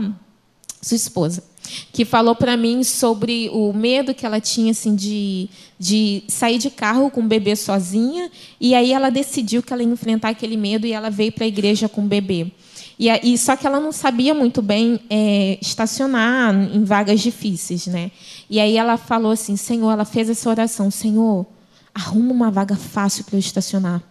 [0.80, 1.51] sua esposa
[1.92, 5.48] que falou para mim sobre o medo que ela tinha assim de,
[5.78, 8.30] de sair de carro com o bebê sozinha.
[8.60, 11.48] E aí ela decidiu que ela ia enfrentar aquele medo e ela veio para a
[11.48, 12.52] igreja com o bebê.
[12.98, 18.10] E, e só que ela não sabia muito bem é, estacionar em vagas difíceis né?
[18.48, 21.46] E aí ela falou assim Senhor ela fez essa oração Senhor
[21.94, 24.02] arruma uma vaga fácil para eu estacionar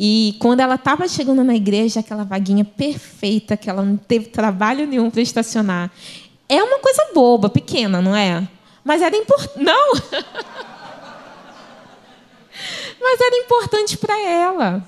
[0.00, 4.86] e quando ela estava chegando na igreja, aquela vaguinha perfeita, que ela não teve trabalho
[4.86, 5.90] nenhum para estacionar,
[6.48, 8.46] é uma coisa boba, pequena, não é?
[8.84, 9.62] Mas era importante.
[9.62, 9.92] Não!
[13.00, 14.82] Mas era importante para ela.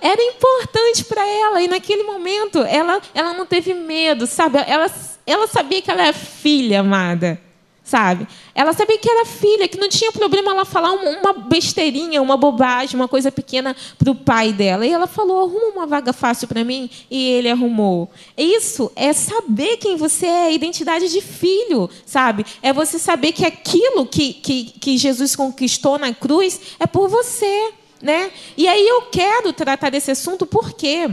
[0.00, 1.60] Era importante para ela.
[1.60, 4.58] E naquele momento, ela, ela não teve medo, sabe?
[4.66, 4.90] Ela,
[5.26, 7.40] ela sabia que ela é filha amada
[7.88, 8.28] sabe?
[8.54, 12.96] Ela sabia que era filha, que não tinha problema ela falar uma besteirinha, uma bobagem,
[12.96, 14.86] uma coisa pequena para o pai dela.
[14.86, 16.90] E ela falou: arruma uma vaga fácil para mim.
[17.10, 18.10] E ele arrumou.
[18.36, 22.44] Isso é saber quem você é, identidade de filho, sabe?
[22.60, 27.72] É você saber que aquilo que, que, que Jesus conquistou na cruz é por você.
[28.02, 28.30] Né?
[28.56, 31.10] E aí eu quero tratar desse assunto por quê?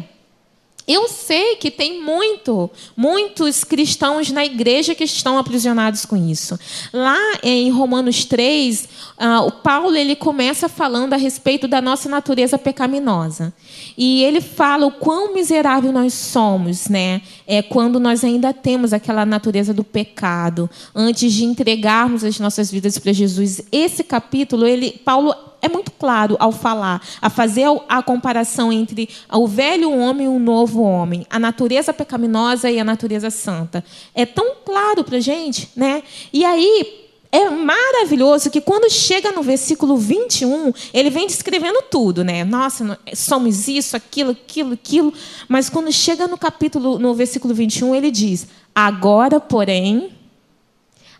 [0.88, 6.60] Eu sei que tem muito, muitos cristãos na igreja que estão aprisionados com isso.
[6.94, 12.08] Lá em Romanos 3, uh, ah, o Paulo ele começa falando a respeito da nossa
[12.08, 13.52] natureza pecaminosa.
[13.98, 17.22] E ele fala o quão miserável nós somos, né?
[17.48, 23.00] É quando nós ainda temos aquela natureza do pecado, antes de entregarmos as nossas vidas
[23.00, 23.62] para Jesus.
[23.72, 25.34] Esse capítulo, ele, Paulo
[25.66, 30.38] é muito claro ao falar, a fazer a comparação entre o velho homem e o
[30.38, 33.84] novo homem, a natureza pecaminosa e a natureza santa.
[34.14, 36.04] É tão claro para gente, né?
[36.32, 42.44] E aí é maravilhoso que quando chega no versículo 21, ele vem descrevendo tudo, né?
[42.44, 45.14] Nossa, somos isso, aquilo, aquilo, aquilo.
[45.48, 50.12] Mas quando chega no capítulo, no versículo 21, ele diz: Agora, porém.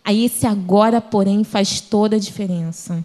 [0.04, 3.04] Aí esse agora, porém, faz toda a diferença.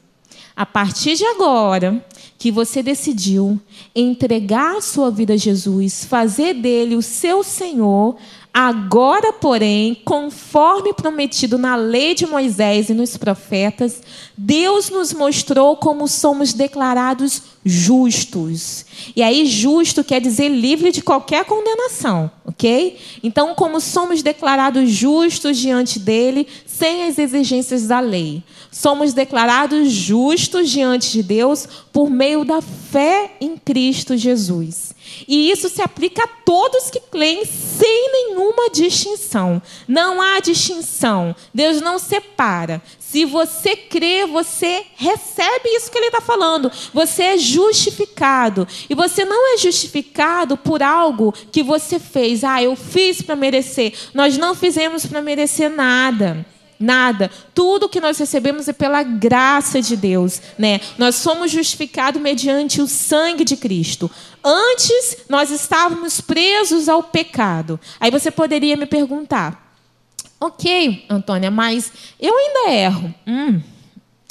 [0.56, 2.04] A partir de agora
[2.42, 3.62] que você decidiu
[3.96, 8.18] entregar a sua vida a Jesus, fazer dele o seu Senhor,
[8.54, 14.02] Agora, porém, conforme prometido na lei de Moisés e nos profetas,
[14.38, 18.86] Deus nos mostrou como somos declarados justos.
[19.16, 22.98] E aí, justo quer dizer livre de qualquer condenação, ok?
[23.24, 28.44] Então, como somos declarados justos diante dele, sem as exigências da lei.
[28.70, 34.94] Somos declarados justos diante de Deus por meio da fé em Cristo Jesus.
[35.28, 39.62] E isso se aplica a todos que creem sem nenhuma distinção.
[39.88, 41.36] Não há distinção.
[41.54, 42.82] Deus não separa.
[43.00, 46.72] Se você crê, você recebe isso que ele está falando.
[46.94, 48.68] Você é justificado.
[48.90, 52.44] E você não é justificado por algo que você fez.
[52.44, 53.94] Ah, eu fiz para merecer.
[54.14, 56.46] Nós não fizemos para merecer nada.
[56.82, 57.30] Nada.
[57.54, 60.82] Tudo que nós recebemos é pela graça de Deus, né?
[60.98, 64.10] Nós somos justificados mediante o sangue de Cristo.
[64.44, 67.80] Antes nós estávamos presos ao pecado.
[68.00, 69.76] Aí você poderia me perguntar:
[70.40, 73.14] "OK, Antônia, mas eu ainda erro".
[73.28, 73.62] Hum,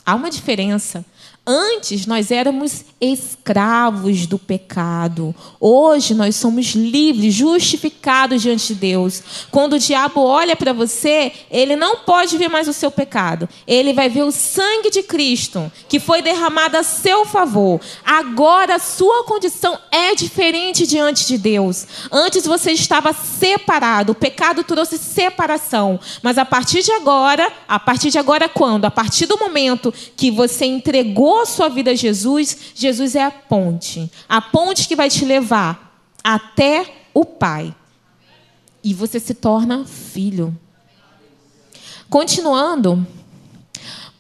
[0.05, 1.05] há uma diferença.
[1.53, 5.35] Antes nós éramos escravos do pecado.
[5.59, 9.21] Hoje nós somos livres, justificados diante de Deus.
[9.51, 13.49] Quando o diabo olha para você, ele não pode ver mais o seu pecado.
[13.67, 17.81] Ele vai ver o sangue de Cristo, que foi derramado a seu favor.
[18.07, 21.85] Agora a sua condição é diferente diante de Deus.
[22.13, 25.99] Antes você estava separado, o pecado trouxe separação.
[26.23, 28.85] Mas a partir de agora, a partir de agora quando?
[28.85, 34.11] A partir do momento que você entregou sua vida a Jesus, Jesus é a ponte.
[34.29, 37.74] A ponte que vai te levar até o Pai.
[38.83, 40.57] E você se torna filho.
[42.09, 43.07] Continuando.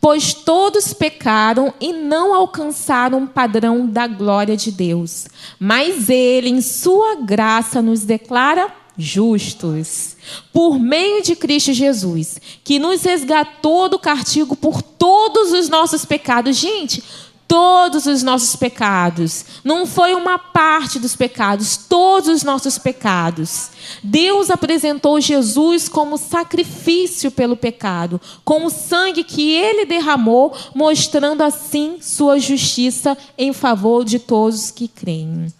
[0.00, 5.28] Pois todos pecaram e não alcançaram o padrão da glória de Deus.
[5.58, 10.16] Mas Ele, em Sua graça, nos declara justos,
[10.52, 16.56] por meio de Cristo Jesus, que nos resgatou do castigo por todos os nossos pecados.
[16.56, 17.02] Gente,
[17.50, 19.44] todos os nossos pecados.
[19.64, 23.70] Não foi uma parte dos pecados, todos os nossos pecados.
[24.04, 31.98] Deus apresentou Jesus como sacrifício pelo pecado, com o sangue que ele derramou, mostrando assim
[32.00, 35.52] sua justiça em favor de todos que creem.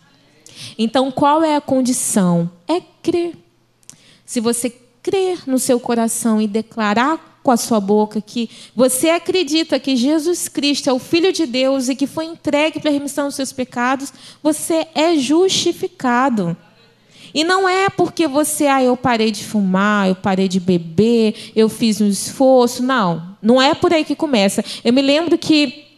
[0.79, 2.51] Então, qual é a condição?
[2.67, 3.37] É crer.
[4.25, 4.71] Se você
[5.03, 10.49] crer no seu coração e declarar com a sua boca que você acredita que Jesus
[10.49, 13.53] Cristo é o Filho de Deus e que foi entregue para a remissão dos seus
[13.53, 16.57] pecados, você é justificado.
[17.33, 21.69] E não é porque você, ah, eu parei de fumar, eu parei de beber, eu
[21.69, 22.83] fiz um esforço.
[22.83, 24.65] Não, não é por aí que começa.
[24.85, 25.90] Eu me lembro que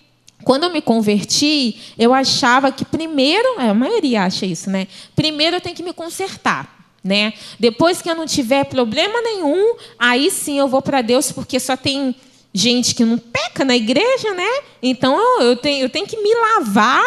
[0.45, 4.87] quando eu me converti, eu achava que primeiro, é, a maioria acha isso, né?
[5.15, 6.81] Primeiro eu tenho que me consertar.
[7.05, 7.33] Né?
[7.59, 11.77] Depois que eu não tiver problema nenhum, aí sim eu vou para Deus, porque só
[11.77, 12.15] tem
[12.55, 14.49] gente que não peca na igreja, né?
[14.81, 17.03] Então eu, tenho, eu tenho que me lavar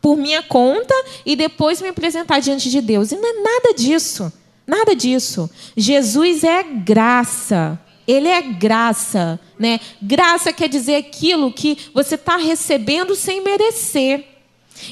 [0.00, 3.10] por minha conta e depois me apresentar diante de Deus.
[3.10, 4.32] E não é nada disso.
[4.66, 5.50] Nada disso.
[5.76, 7.80] Jesus é graça.
[8.06, 9.80] Ele é graça, né?
[10.00, 14.24] Graça quer dizer aquilo que você está recebendo sem merecer.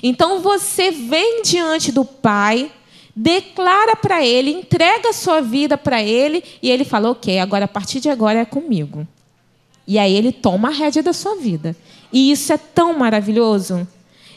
[0.02, 2.70] Então você vem diante do Pai,
[3.14, 7.68] declara para Ele, entrega a sua vida para Ele e Ele fala: Ok, agora a
[7.68, 9.06] partir de agora é comigo.
[9.86, 11.74] E aí Ele toma a rédea da sua vida.
[12.12, 13.86] E isso é tão maravilhoso.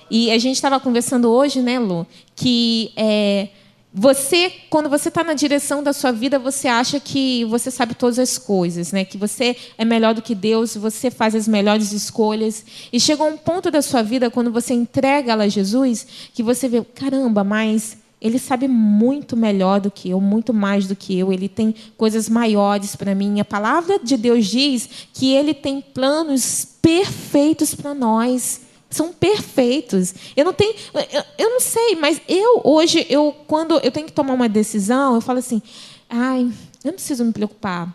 [0.10, 2.06] E a gente estava conversando hoje, né, Lu,
[2.36, 3.48] que é,
[3.96, 8.18] você, quando você está na direção da sua vida, você acha que você sabe todas
[8.18, 9.06] as coisas, né?
[9.06, 12.66] Que você é melhor do que Deus, você faz as melhores escolhas.
[12.92, 16.68] E chega um ponto da sua vida quando você entrega ela a Jesus, que você
[16.68, 21.32] vê, caramba, mas ele sabe muito melhor do que eu, muito mais do que eu.
[21.32, 23.40] Ele tem coisas maiores para mim.
[23.42, 28.62] A palavra de Deus diz que ele tem planos perfeitos para nós
[28.96, 30.14] são perfeitos.
[30.36, 30.74] Eu não tenho,
[31.12, 35.16] eu, eu, não sei, mas eu hoje eu quando eu tenho que tomar uma decisão,
[35.16, 35.62] eu falo assim:
[36.10, 36.42] "Ai,
[36.84, 37.94] eu não preciso me preocupar.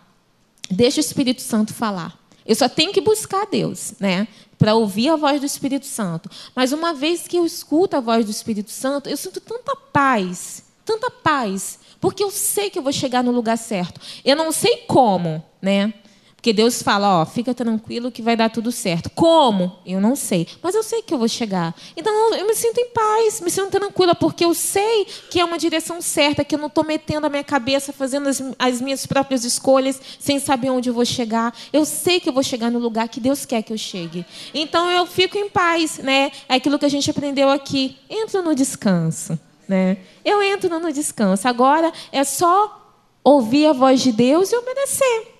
[0.69, 2.17] Deixa o Espírito Santo falar.
[2.45, 4.27] Eu só tenho que buscar Deus, né?
[4.57, 6.29] Para ouvir a voz do Espírito Santo.
[6.55, 10.63] Mas uma vez que eu escuto a voz do Espírito Santo, eu sinto tanta paz,
[10.83, 14.01] tanta paz, porque eu sei que eu vou chegar no lugar certo.
[14.25, 15.93] Eu não sei como, né?
[16.39, 19.09] Porque Deus fala, ó, fica tranquilo que vai dar tudo certo.
[19.09, 19.75] Como?
[19.85, 21.75] Eu não sei, mas eu sei que eu vou chegar.
[21.97, 25.57] Então eu me sinto em paz, me sinto tranquila, porque eu sei que é uma
[25.57, 29.43] direção certa, que eu não estou metendo a minha cabeça, fazendo as, as, minhas próprias
[29.43, 31.53] escolhas, sem saber onde eu vou chegar.
[31.73, 34.25] Eu sei que eu vou chegar no lugar que Deus quer que eu chegue.
[34.53, 36.31] Então eu fico em paz, né?
[36.47, 37.97] É aquilo que a gente aprendeu aqui.
[38.09, 39.37] Entro no descanso,
[39.67, 39.97] né?
[40.23, 41.49] Eu entro no descanso.
[41.49, 45.38] Agora é só ouvir a voz de Deus e obedecer.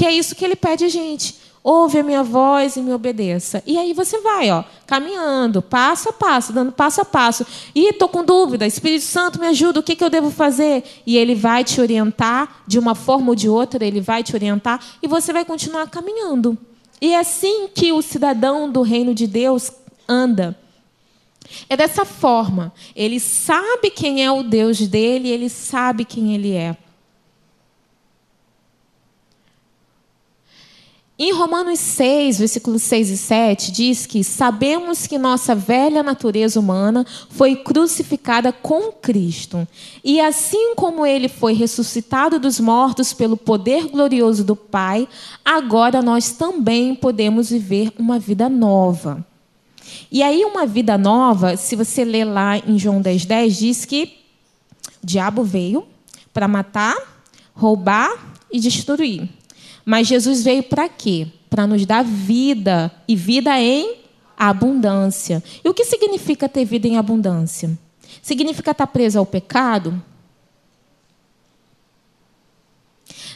[0.00, 1.34] Que é isso que ele pede a gente.
[1.62, 3.62] Ouve a minha voz e me obedeça.
[3.66, 7.46] E aí você vai, ó, caminhando, passo a passo, dando passo a passo.
[7.74, 10.84] E estou com dúvida, Espírito Santo me ajuda, o que, que eu devo fazer?
[11.06, 14.82] E ele vai te orientar, de uma forma ou de outra, ele vai te orientar,
[15.02, 16.56] e você vai continuar caminhando.
[16.98, 19.70] E é assim que o cidadão do reino de Deus
[20.08, 20.58] anda.
[21.68, 22.72] É dessa forma.
[22.96, 26.74] Ele sabe quem é o Deus dele, ele sabe quem ele é.
[31.22, 37.04] Em Romanos 6, versículos 6 e 7, diz que sabemos que nossa velha natureza humana
[37.28, 39.68] foi crucificada com Cristo.
[40.02, 45.06] E assim como ele foi ressuscitado dos mortos pelo poder glorioso do Pai,
[45.44, 49.22] agora nós também podemos viver uma vida nova.
[50.10, 54.16] E aí, uma vida nova, se você ler lá em João 10, 10, diz que
[55.02, 55.84] o diabo veio
[56.32, 56.96] para matar,
[57.54, 58.10] roubar
[58.50, 59.28] e destruir.
[59.90, 61.26] Mas Jesus veio para quê?
[61.50, 63.96] Para nos dar vida e vida em
[64.38, 65.42] abundância.
[65.64, 67.76] E o que significa ter vida em abundância?
[68.22, 70.00] Significa estar preso ao pecado?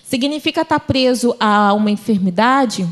[0.04, 2.86] Significa estar preso a uma enfermidade?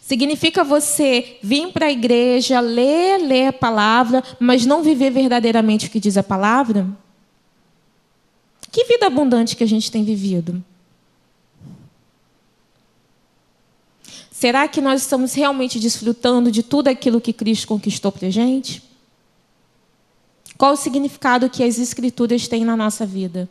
[0.00, 5.90] Significa você vir para a igreja, ler, ler a palavra, mas não viver verdadeiramente o
[5.90, 6.88] que diz a palavra?
[8.72, 10.64] Que vida abundante que a gente tem vivido?
[14.40, 18.82] Será que nós estamos realmente desfrutando de tudo aquilo que Cristo conquistou para a gente?
[20.56, 23.46] Qual o significado que as Escrituras têm na nossa vida?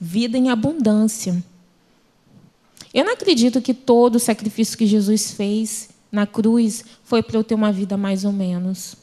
[0.00, 1.44] Vida em abundância.
[2.94, 7.44] Eu não acredito que todo o sacrifício que Jesus fez na cruz foi para eu
[7.44, 8.96] ter uma vida mais ou menos.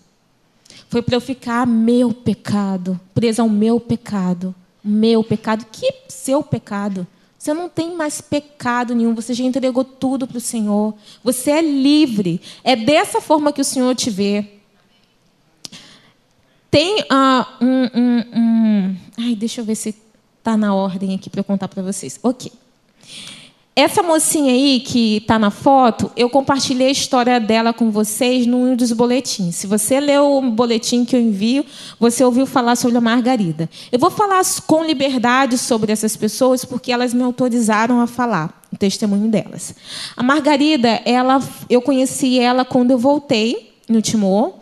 [0.89, 4.55] Foi para eu ficar meu pecado, presa ao meu pecado.
[4.83, 5.67] Meu pecado.
[5.71, 7.05] Que seu pecado?
[7.45, 10.95] Você não tem mais pecado nenhum, você já entregou tudo para o Senhor.
[11.23, 12.41] Você é livre.
[12.63, 14.53] É dessa forma que o Senhor te vê.
[16.71, 18.95] Tem uh, um, um, um.
[19.15, 19.89] Ai, deixa eu ver se
[20.39, 22.19] está na ordem aqui para eu contar para vocês.
[22.23, 22.51] Ok.
[23.77, 28.73] Essa mocinha aí que está na foto, eu compartilhei a história dela com vocês num
[28.73, 29.57] dos boletins.
[29.57, 31.65] Se você leu o boletim que eu envio,
[31.99, 33.69] você ouviu falar sobre a Margarida.
[33.91, 38.77] Eu vou falar com liberdade sobre essas pessoas porque elas me autorizaram a falar o
[38.77, 39.75] testemunho delas.
[40.15, 44.53] A Margarida, ela, eu conheci ela quando eu voltei no Timor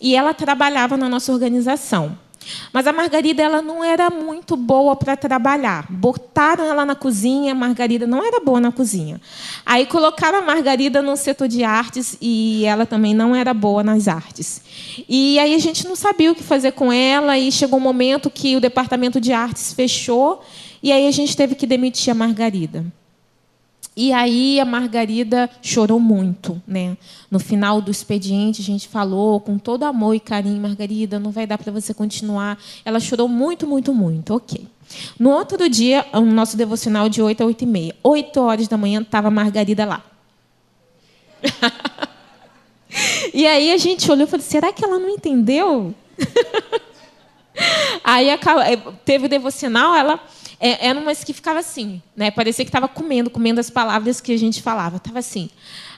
[0.00, 2.16] e ela trabalhava na nossa organização.
[2.72, 5.86] Mas a Margarida ela não era muito boa para trabalhar.
[5.90, 9.20] Botaram ela na cozinha, a Margarida não era boa na cozinha.
[9.64, 14.08] Aí colocaram a Margarida no setor de artes e ela também não era boa nas
[14.08, 14.62] artes.
[15.08, 18.30] E aí a gente não sabia o que fazer com ela e chegou um momento
[18.30, 20.42] que o departamento de artes fechou
[20.82, 22.84] e aí a gente teve que demitir a Margarida.
[24.00, 26.96] E aí a Margarida chorou muito, né?
[27.30, 31.46] No final do expediente a gente falou com todo amor e carinho, Margarida, não vai
[31.46, 32.58] dar para você continuar.
[32.82, 34.34] Ela chorou muito, muito, muito.
[34.34, 34.66] OK.
[35.18, 37.96] No outro dia, o nosso devocional de 8 a 8 e meia.
[38.02, 40.02] 8 horas da manhã estava a Margarida lá.
[43.34, 45.94] e aí a gente olhou e falou: será que ela não entendeu?
[48.02, 48.28] aí
[49.04, 50.18] teve o devocional, ela
[50.62, 52.30] é, eram umas que ficava assim, né?
[52.30, 54.98] Parecia que estava comendo, comendo as palavras que a gente falava.
[54.98, 55.48] Estava assim.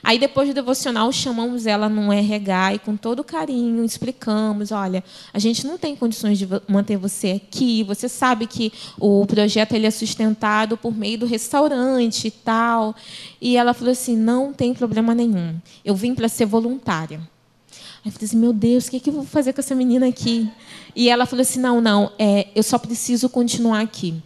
[0.01, 5.03] Aí depois do devocional chamamos ela num RH e com todo carinho explicamos, olha,
[5.33, 7.83] a gente não tem condições de manter você aqui.
[7.83, 12.95] Você sabe que o projeto ele é sustentado por meio do restaurante e tal.
[13.41, 15.59] E ela falou assim, não tem problema nenhum.
[15.83, 17.19] Eu vim para ser voluntária.
[17.19, 19.75] Aí eu falei assim, meu Deus, o que, é que eu vou fazer com essa
[19.75, 20.49] menina aqui?
[20.95, 24.21] E ela falou assim, não, não, é, eu só preciso continuar aqui.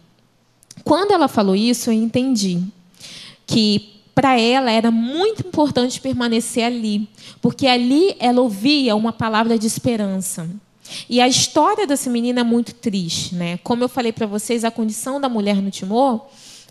[0.88, 2.62] Quando ela falou isso, eu entendi
[3.46, 7.06] que para ela era muito importante permanecer ali,
[7.42, 10.48] porque ali ela ouvia uma palavra de esperança.
[11.06, 13.58] E a história dessa menina é muito triste, né?
[13.58, 16.22] Como eu falei para vocês, a condição da mulher no Timor,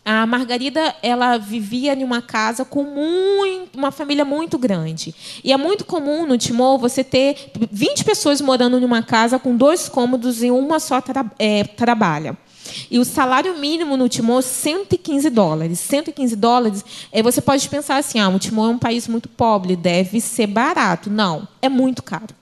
[0.03, 5.13] A Margarida, ela vivia em uma casa com muito, uma família muito grande.
[5.43, 9.55] E é muito comum no Timor você ter 20 pessoas morando em uma casa com
[9.55, 12.36] dois cômodos e uma só tra é, trabalha.
[12.89, 15.80] E o salário mínimo no Timor, 115 dólares.
[15.80, 19.76] 115 dólares, é, você pode pensar assim, ah, o Timor é um país muito pobre,
[19.76, 21.09] deve ser barato.
[21.09, 22.36] Não, é muito caro.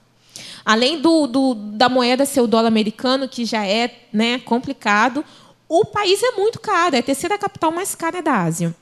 [0.64, 5.24] Além do, do, da moeda ser o dólar americano, que já é né, complicado,
[5.68, 8.74] o país é muito caro, é a terceira capital mais cara da Ásia.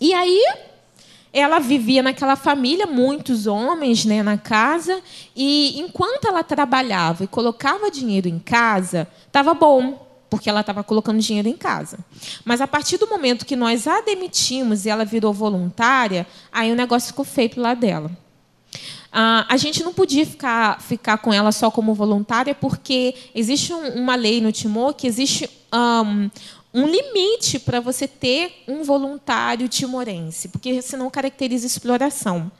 [0.00, 0.42] E aí
[1.32, 5.00] ela vivia naquela família, muitos homens né, na casa,
[5.34, 10.03] e enquanto ela trabalhava e colocava dinheiro em casa, estava bom,
[10.34, 11.96] porque ela estava colocando dinheiro em casa.
[12.44, 16.74] Mas a partir do momento que nós a demitimos e ela virou voluntária, aí o
[16.74, 18.10] negócio ficou para lado dela.
[19.12, 23.90] Ah, a gente não podia ficar, ficar com ela só como voluntária, porque existe um,
[23.90, 26.28] uma lei no Timor que existe um,
[26.74, 32.50] um limite para você ter um voluntário timorense, porque senão caracteriza exploração.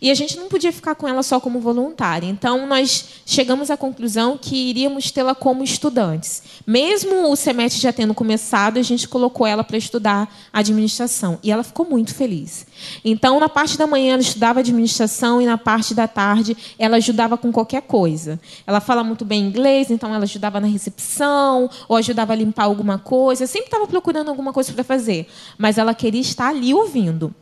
[0.00, 2.26] E a gente não podia ficar com ela só como voluntária.
[2.26, 6.42] Então, nós chegamos à conclusão que iríamos tê-la como estudantes.
[6.66, 11.38] Mesmo o semestre já tendo começado, a gente colocou ela para estudar administração.
[11.42, 12.66] E ela ficou muito feliz.
[13.04, 17.36] Então, na parte da manhã, ela estudava administração e na parte da tarde, ela ajudava
[17.36, 18.40] com qualquer coisa.
[18.66, 22.98] Ela fala muito bem inglês, então ela ajudava na recepção ou ajudava a limpar alguma
[22.98, 23.46] coisa.
[23.46, 25.26] Sempre estava procurando alguma coisa para fazer.
[25.58, 27.34] Mas ela queria estar ali ouvindo.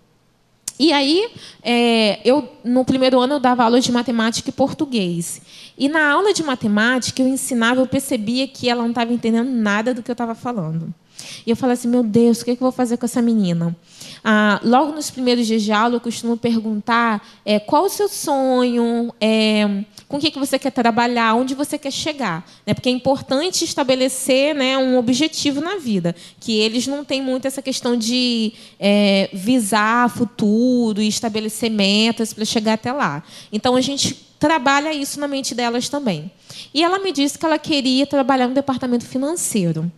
[0.79, 1.29] E aí,
[1.63, 5.43] é, eu no primeiro ano eu dava aula de matemática e português.
[5.77, 9.93] E na aula de matemática eu ensinava, eu percebia que ela não estava entendendo nada
[9.93, 10.95] do que eu estava falando.
[11.45, 13.21] E eu falei assim, meu Deus, o que, é que eu vou fazer com essa
[13.21, 13.77] menina?
[14.23, 19.13] Ah, logo nos primeiros dias de aula, eu costumo perguntar é, qual o seu sonho,
[19.21, 22.49] é, com o que, que você quer trabalhar, onde você quer chegar.
[22.67, 22.73] Né?
[22.73, 27.61] Porque é importante estabelecer né, um objetivo na vida, que eles não têm muito essa
[27.61, 33.23] questão de é, visar futuro e estabelecer metas para chegar até lá.
[33.53, 36.31] Então, a gente trabalha isso na mente delas também.
[36.73, 39.91] E ela me disse que ela queria trabalhar no departamento financeiro.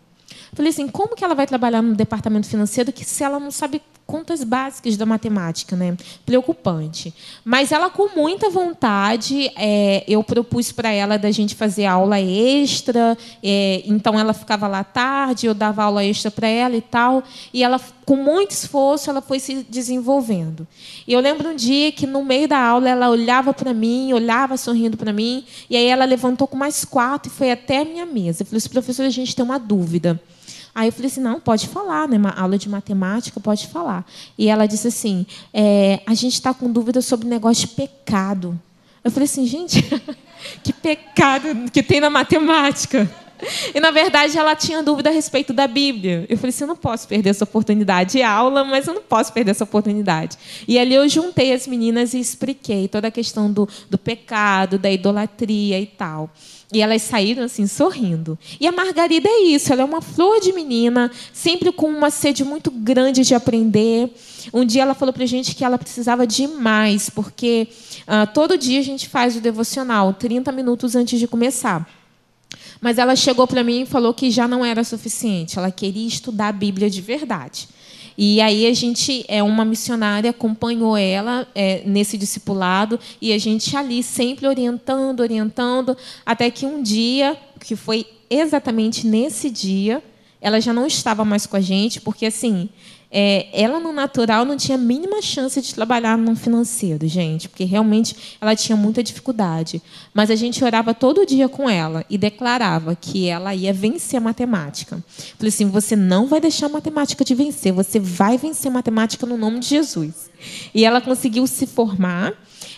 [0.52, 3.80] Falei assim, como que ela vai trabalhar no departamento financeiro que se ela não sabe
[4.10, 5.96] contas básicas da matemática, né?
[6.26, 7.14] Preocupante.
[7.44, 13.16] Mas ela com muita vontade, é, eu propus para ela da gente fazer aula extra,
[13.40, 17.22] é, então ela ficava lá tarde, eu dava aula extra para ela e tal,
[17.54, 20.66] e ela com muito esforço ela foi se desenvolvendo.
[21.06, 24.56] E eu lembro um dia que no meio da aula ela olhava para mim, olhava
[24.56, 28.04] sorrindo para mim, e aí ela levantou com mais quatro e foi até a minha
[28.04, 28.42] mesa.
[28.42, 30.20] Eu falei assim, professora, a gente tem uma dúvida.
[30.74, 32.16] Aí eu falei assim, não, pode falar, né?
[32.16, 34.04] Uma aula de matemática, pode falar.
[34.38, 38.58] E ela disse assim, é, a gente está com dúvida sobre negócio de pecado.
[39.02, 39.82] Eu falei assim, gente,
[40.62, 43.10] que pecado que tem na matemática.
[43.74, 46.26] E, na verdade, ela tinha dúvida a respeito da Bíblia.
[46.28, 49.32] Eu falei assim: eu não posso perder essa oportunidade de aula, mas eu não posso
[49.32, 50.36] perder essa oportunidade.
[50.66, 54.90] E ali eu juntei as meninas e expliquei toda a questão do, do pecado, da
[54.90, 56.30] idolatria e tal.
[56.72, 58.38] E elas saíram assim, sorrindo.
[58.60, 62.44] E a Margarida é isso, ela é uma flor de menina, sempre com uma sede
[62.44, 64.14] muito grande de aprender.
[64.54, 67.68] Um dia ela falou para a gente que ela precisava de mais, porque
[68.02, 71.99] uh, todo dia a gente faz o devocional, 30 minutos antes de começar.
[72.80, 76.48] Mas ela chegou para mim e falou que já não era suficiente, ela queria estudar
[76.48, 77.68] a Bíblia de verdade.
[78.22, 83.00] E aí a gente, é uma missionária, acompanhou ela é, nesse discipulado.
[83.18, 89.48] E a gente ali sempre orientando, orientando, até que um dia, que foi exatamente nesse
[89.48, 90.02] dia,
[90.38, 92.68] ela já não estava mais com a gente, porque assim,
[93.12, 97.64] é, ela no natural não tinha a mínima chance de trabalhar no financeiro, gente, porque
[97.64, 99.82] realmente ela tinha muita dificuldade.
[100.14, 104.20] Mas a gente orava todo dia com ela e declarava que ela ia vencer a
[104.20, 105.02] matemática.
[105.36, 109.26] Falei assim: você não vai deixar a matemática de vencer, você vai vencer a matemática
[109.26, 110.30] no nome de Jesus.
[110.72, 112.32] E ela conseguiu se formar.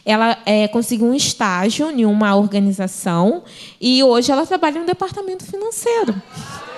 [0.04, 3.44] Ela é, conseguiu um estágio em uma organização
[3.80, 6.20] e hoje ela trabalha no departamento financeiro.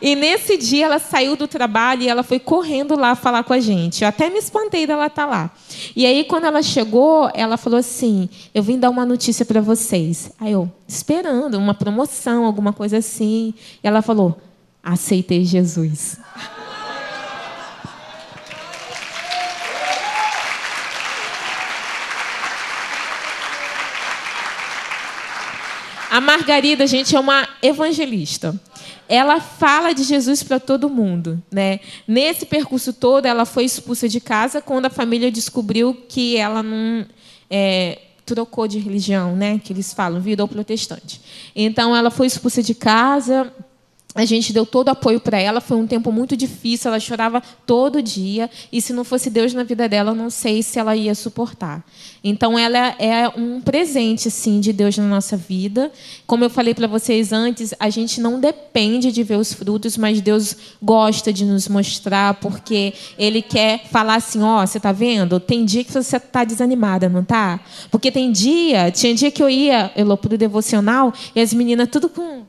[0.00, 3.60] E nesse dia ela saiu do trabalho e ela foi correndo lá falar com a
[3.60, 4.02] gente.
[4.02, 5.50] Eu até me espantei dela estar tá lá.
[5.94, 10.32] E aí quando ela chegou, ela falou assim: "Eu vim dar uma notícia para vocês".
[10.40, 13.52] Aí eu, esperando uma promoção, alguma coisa assim.
[13.82, 14.40] E ela falou:
[14.82, 16.18] "Aceitei Jesus".
[26.10, 28.58] A Margarida, gente, é uma evangelista
[29.10, 31.42] ela fala de Jesus para todo mundo.
[31.50, 31.80] Né?
[32.06, 37.04] Nesse percurso todo, ela foi expulsa de casa quando a família descobriu que ela não
[37.50, 39.58] é, trocou de religião, né?
[39.58, 41.20] que eles falam, virou protestante.
[41.56, 43.52] Então, ela foi expulsa de casa
[44.14, 45.60] a gente deu todo apoio para ela.
[45.60, 48.50] Foi um tempo muito difícil, ela chorava todo dia.
[48.72, 51.84] E se não fosse Deus na vida dela, eu não sei se ela ia suportar.
[52.22, 55.92] Então, ela é um presente, sim, de Deus na nossa vida.
[56.26, 60.20] Como eu falei para vocês antes, a gente não depende de ver os frutos, mas
[60.20, 65.38] Deus gosta de nos mostrar, porque Ele quer falar assim: ó, oh, você está vendo?
[65.38, 67.60] Tem dia que você está desanimada, não tá?
[67.90, 71.88] Porque tem dia, tinha dia que eu ia, eu para o devocional, e as meninas
[71.88, 72.44] tudo com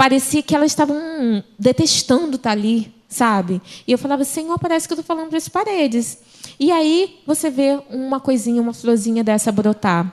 [0.00, 3.60] parecia que elas estavam detestando estar ali, sabe?
[3.86, 6.16] E eu falava, Senhor, parece que eu estou falando para as paredes.
[6.58, 10.10] E aí você vê uma coisinha, uma florzinha dessa brotar.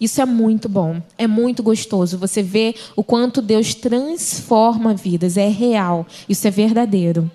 [0.00, 2.16] Isso é muito bom, é muito gostoso.
[2.16, 7.30] Você vê o quanto Deus transforma vidas, é real, isso é verdadeiro.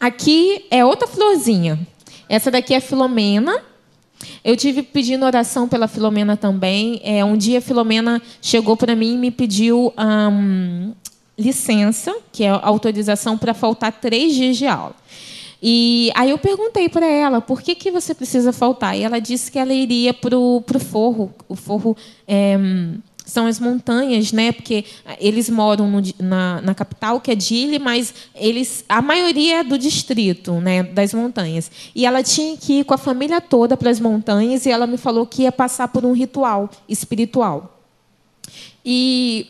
[0.00, 1.86] Aqui é outra florzinha.
[2.30, 3.62] Essa daqui é Filomena.
[4.44, 7.00] Eu tive pedindo oração pela Filomena também.
[7.02, 9.92] É, um dia a Filomena chegou para mim e me pediu
[11.38, 14.94] licença, que é autorização para faltar três dias de aula.
[15.66, 18.98] E aí eu perguntei para ela por que, que você precisa faltar.
[18.98, 21.32] E ela disse que ela iria para o forro.
[21.48, 21.96] O forro
[22.28, 22.58] é,
[23.24, 24.52] são as montanhas, né?
[24.52, 24.84] Porque
[25.18, 29.78] eles moram no, na, na, capital, que é Dili, mas eles, a maioria é do
[29.78, 30.82] distrito, né?
[30.82, 31.70] Das montanhas.
[31.94, 34.98] E ela tinha que ir com a família toda para as montanhas e ela me
[34.98, 37.80] falou que ia passar por um ritual espiritual.
[38.84, 39.46] E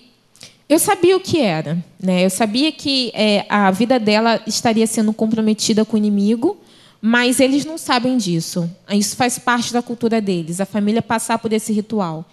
[0.68, 2.24] eu sabia o que era, né?
[2.24, 6.56] Eu sabia que é, a vida dela estaria sendo comprometida com o inimigo,
[7.02, 8.70] mas eles não sabem disso.
[8.90, 12.24] Isso faz parte da cultura deles, a família passar por esse ritual.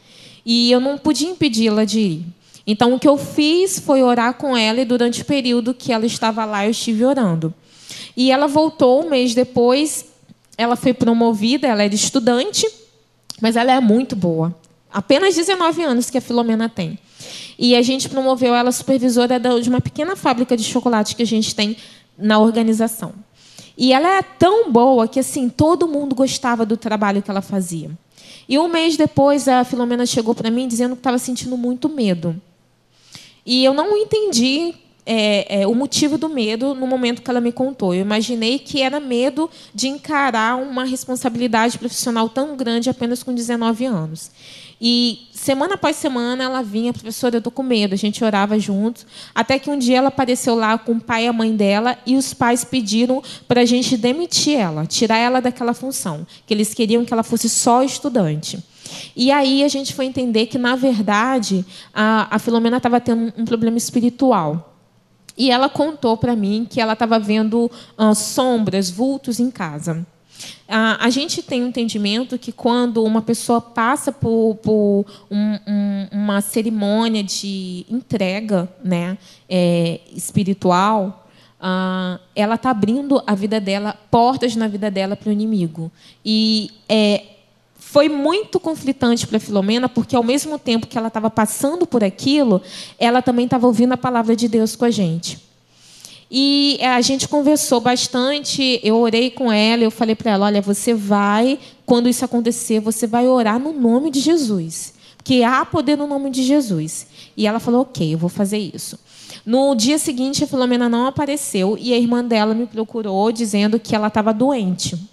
[0.46, 2.26] E eu não podia impedi-la de ir.
[2.66, 6.06] Então, o que eu fiz foi orar com ela, e durante o período que ela
[6.06, 7.54] estava lá, eu estive orando.
[8.16, 10.06] E ela voltou um mês depois,
[10.58, 12.68] ela foi promovida, ela era estudante,
[13.42, 14.56] mas ela é muito boa.
[14.92, 17.00] Apenas 19 anos que a Filomena tem.
[17.58, 21.56] E a gente promoveu ela supervisora de uma pequena fábrica de chocolate que a gente
[21.56, 21.78] tem
[22.18, 23.14] na organização.
[23.78, 27.90] E ela é tão boa que assim todo mundo gostava do trabalho que ela fazia.
[28.52, 32.36] E um mês depois, a Filomena chegou para mim dizendo que estava sentindo muito medo.
[33.46, 34.74] E eu não entendi
[35.06, 37.94] é, é, o motivo do medo no momento que ela me contou.
[37.94, 43.86] Eu imaginei que era medo de encarar uma responsabilidade profissional tão grande apenas com 19
[43.86, 44.32] anos.
[44.84, 47.94] E semana após semana ela vinha, professora, eu estou com medo.
[47.94, 49.06] A gente orava juntos.
[49.34, 52.16] Até que um dia ela apareceu lá com o pai e a mãe dela e
[52.16, 57.06] os pais pediram para a gente demitir ela, tirar ela daquela função, que eles queriam
[57.06, 58.58] que ela fosse só estudante.
[59.16, 63.46] E aí a gente foi entender que, na verdade, a, a Filomena estava tendo um
[63.46, 64.71] problema espiritual.
[65.42, 67.66] E ela contou para mim que ela estava vendo
[67.98, 70.06] uh, sombras, vultos em casa.
[70.68, 76.42] A, gente tem um entendimento que quando uma pessoa passa por, por um, um, uma
[76.42, 79.18] cerimônia de entrega né,
[79.50, 81.28] é, espiritual,
[81.60, 85.92] uh, ela está abrindo a vida dela, portas na vida dela para o inimigo.
[86.24, 87.24] E é,
[87.92, 92.62] foi muito conflitante para Filomena, porque ao mesmo tempo que ela estava passando por aquilo,
[92.98, 95.38] ela também estava ouvindo a palavra de Deus com a gente.
[96.32, 100.62] E é, a gente conversou bastante, eu orei com ela, eu falei para ela, olha,
[100.62, 104.94] você vai, quando isso acontecer, você vai orar no nome de Jesus.
[105.18, 107.08] Porque há poder no nome de Jesus.
[107.36, 108.98] E ela falou, ok, eu vou fazer isso.
[109.46, 113.94] No dia seguinte, a Filomena não apareceu e a irmã dela me procurou dizendo que
[113.94, 115.11] ela estava doente.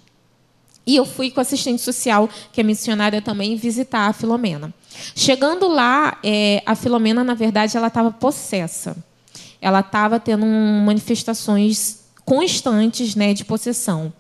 [0.89, 4.75] E eu fui com a assistente social, que é missionária também, visitar a Filomena.
[5.15, 8.97] Chegando lá, é, a Filomena, na verdade, ela estava possessa
[9.61, 14.13] ela estava tendo manifestações constantes né, de possessão.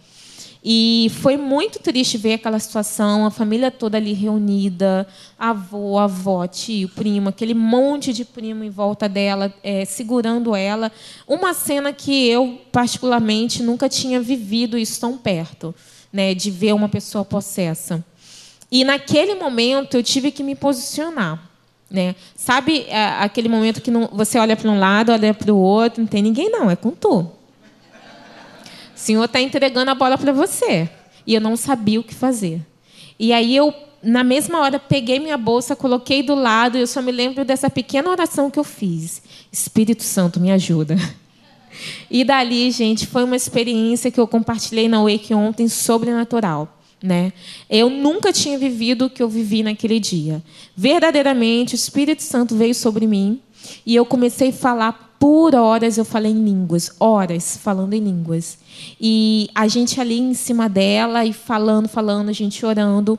[0.64, 5.06] E foi muito triste ver aquela situação, a família toda ali reunida,
[5.38, 10.90] avô, avó, tio, primo, aquele monte de primo em volta dela, é, segurando ela.
[11.28, 15.72] Uma cena que eu, particularmente, nunca tinha vivido isso tão perto,
[16.12, 18.04] né, de ver uma pessoa possessa.
[18.70, 21.42] E naquele momento eu tive que me posicionar.
[21.90, 22.14] Né?
[22.36, 26.02] Sabe é, aquele momento que não, você olha para um lado, olha para o outro,
[26.02, 27.20] não tem ninguém, não, é com tu.
[27.20, 27.30] O
[28.94, 30.88] Senhor está entregando a bola para você.
[31.26, 32.61] E eu não sabia o que fazer.
[33.18, 37.00] E aí eu, na mesma hora, peguei minha bolsa, coloquei do lado, e eu só
[37.00, 39.22] me lembro dessa pequena oração que eu fiz.
[39.50, 40.96] Espírito Santo, me ajuda.
[42.11, 46.76] E dali, gente, foi uma experiência que eu compartilhei na Wake ontem, sobrenatural.
[47.03, 47.33] Né?
[47.70, 50.43] Eu nunca tinha vivido o que eu vivi naquele dia.
[50.76, 53.41] Verdadeiramente, o Espírito Santo veio sobre mim
[53.87, 55.97] e eu comecei a falar por horas.
[55.97, 58.59] Eu falei em línguas, horas falando em línguas.
[59.01, 63.18] E a gente ali em cima dela e falando, falando, a gente orando.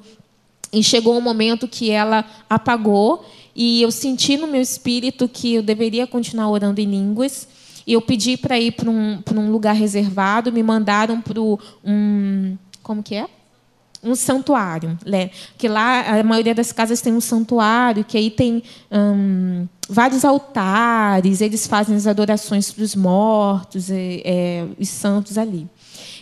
[0.72, 5.64] E chegou um momento que ela apagou e eu senti no meu espírito que eu
[5.64, 7.48] deveria continuar orando em línguas.
[7.90, 12.56] E eu pedi para ir para um, um lugar reservado, me mandaram para um.
[12.84, 13.26] Como que é?
[14.04, 15.30] um santuário, né?
[15.58, 21.42] que lá a maioria das casas tem um santuário, que aí tem hum, vários altares,
[21.42, 25.68] eles fazem as adorações para os mortos, e, é, os santos ali.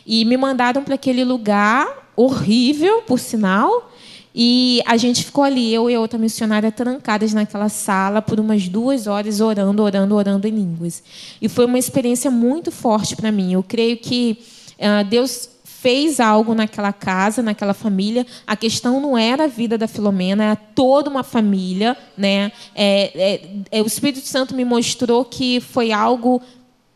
[0.08, 3.92] E me mandaram para aquele lugar horrível, por sinal,
[4.40, 9.08] e a gente ficou ali, eu e outra missionária, trancadas naquela sala por umas duas
[9.08, 11.02] horas, orando, orando, orando em línguas.
[11.42, 13.54] E foi uma experiência muito forte para mim.
[13.54, 14.38] Eu creio que
[14.78, 18.28] uh, Deus fez algo naquela casa, naquela família.
[18.46, 21.98] A questão não era a vida da Filomena, era toda uma família.
[22.16, 22.52] Né?
[22.76, 26.42] É, é, é, o Espírito Santo me mostrou que foi algo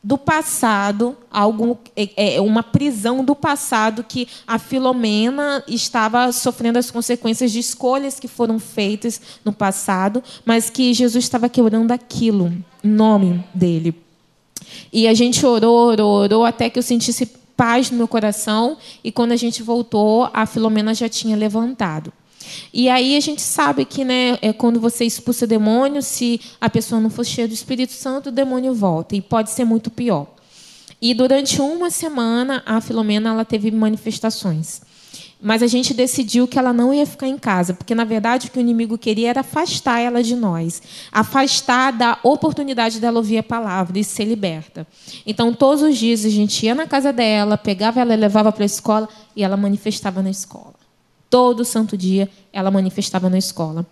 [0.04, 6.90] do passado, algo, é, é, uma prisão do passado que a Filomena estava sofrendo as
[6.90, 12.52] consequências de escolhas que foram feitas no passado, mas que Jesus estava quebrando aquilo
[12.84, 13.96] nome dele.
[14.92, 18.78] E a gente orou, orou, orou até que eu sentisse paz no meu coração.
[19.04, 22.12] E quando a gente voltou, a Filomena já tinha levantado.
[22.74, 27.02] E aí a gente sabe que, né, é quando você expulsa demônio, se a pessoa
[27.02, 30.28] não for cheia do Espírito Santo, o demônio volta e pode ser muito pior.
[31.02, 34.82] E durante uma semana a Filomena ela teve manifestações.
[35.42, 38.52] Mas a gente decidiu que ela não ia ficar em casa, porque na verdade o
[38.52, 40.80] que o inimigo queria era afastar ela de nós,
[41.12, 44.86] afastar da oportunidade dela ouvir a palavra e ser liberta.
[45.26, 48.66] Então todos os dias a gente ia na casa dela, pegava ela levava para a
[48.68, 50.81] escola e ela manifestava na escola.
[51.32, 53.86] Todo santo dia ela manifestava na escola.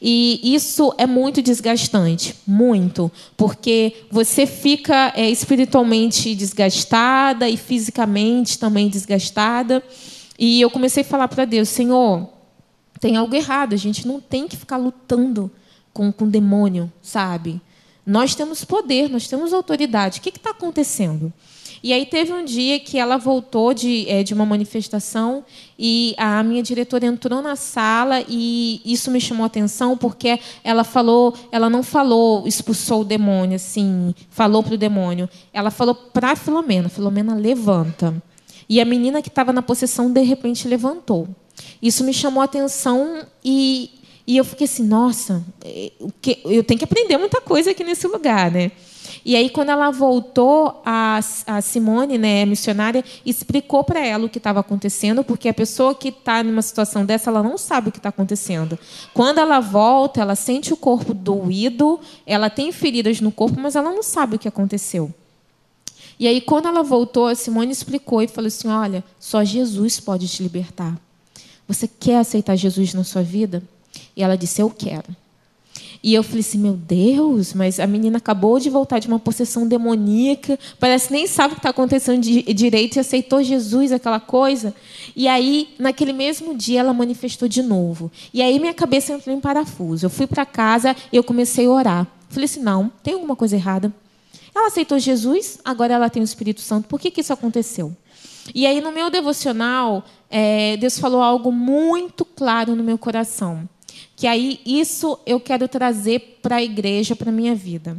[0.00, 8.88] E isso é muito desgastante, muito, porque você fica é, espiritualmente desgastada e fisicamente também
[8.88, 9.82] desgastada.
[10.38, 12.28] E eu comecei a falar para Deus: Senhor,
[13.00, 15.50] tem algo errado, a gente não tem que ficar lutando
[15.92, 17.60] com, com o demônio, sabe?
[18.06, 20.20] Nós temos poder, nós temos autoridade.
[20.20, 21.32] O que está acontecendo?
[21.84, 25.44] E aí teve um dia que ela voltou de, é, de uma manifestação
[25.78, 30.82] e a minha diretora entrou na sala e isso me chamou a atenção porque ela
[30.82, 36.34] falou, ela não falou expulsou o demônio assim, falou para o demônio, ela falou para
[36.34, 38.14] Filomena, Filomena levanta.
[38.66, 41.28] E a menina que estava na possessão, de repente, levantou.
[41.82, 43.90] Isso me chamou a atenção e,
[44.26, 45.92] e eu fiquei assim, nossa, é,
[46.46, 48.72] eu tenho que aprender muita coisa aqui nesse lugar, né?
[49.24, 54.36] E aí, quando ela voltou, a, a Simone, né, missionária, explicou para ela o que
[54.36, 57.98] estava acontecendo, porque a pessoa que está numa situação dessa, ela não sabe o que
[57.98, 58.78] está acontecendo.
[59.14, 63.90] Quando ela volta, ela sente o corpo doído, ela tem feridas no corpo, mas ela
[63.90, 65.12] não sabe o que aconteceu.
[66.18, 70.28] E aí, quando ela voltou, a Simone explicou e falou assim: Olha, só Jesus pode
[70.28, 70.98] te libertar.
[71.66, 73.62] Você quer aceitar Jesus na sua vida?
[74.14, 75.23] E ela disse: Eu quero.
[76.04, 79.66] E eu falei assim: Meu Deus, mas a menina acabou de voltar de uma possessão
[79.66, 84.74] demoníaca, parece nem sabe o que está acontecendo de, direito e aceitou Jesus, aquela coisa.
[85.16, 88.12] E aí, naquele mesmo dia, ela manifestou de novo.
[88.34, 90.04] E aí, minha cabeça entrou em parafuso.
[90.04, 92.06] Eu fui para casa e eu comecei a orar.
[92.28, 93.90] Falei assim: Não, tem alguma coisa errada.
[94.54, 96.86] Ela aceitou Jesus, agora ela tem o Espírito Santo.
[96.86, 97.96] Por que, que isso aconteceu?
[98.54, 103.66] E aí, no meu devocional, é, Deus falou algo muito claro no meu coração.
[104.16, 107.96] Que aí, isso eu quero trazer para a igreja, para a minha vida.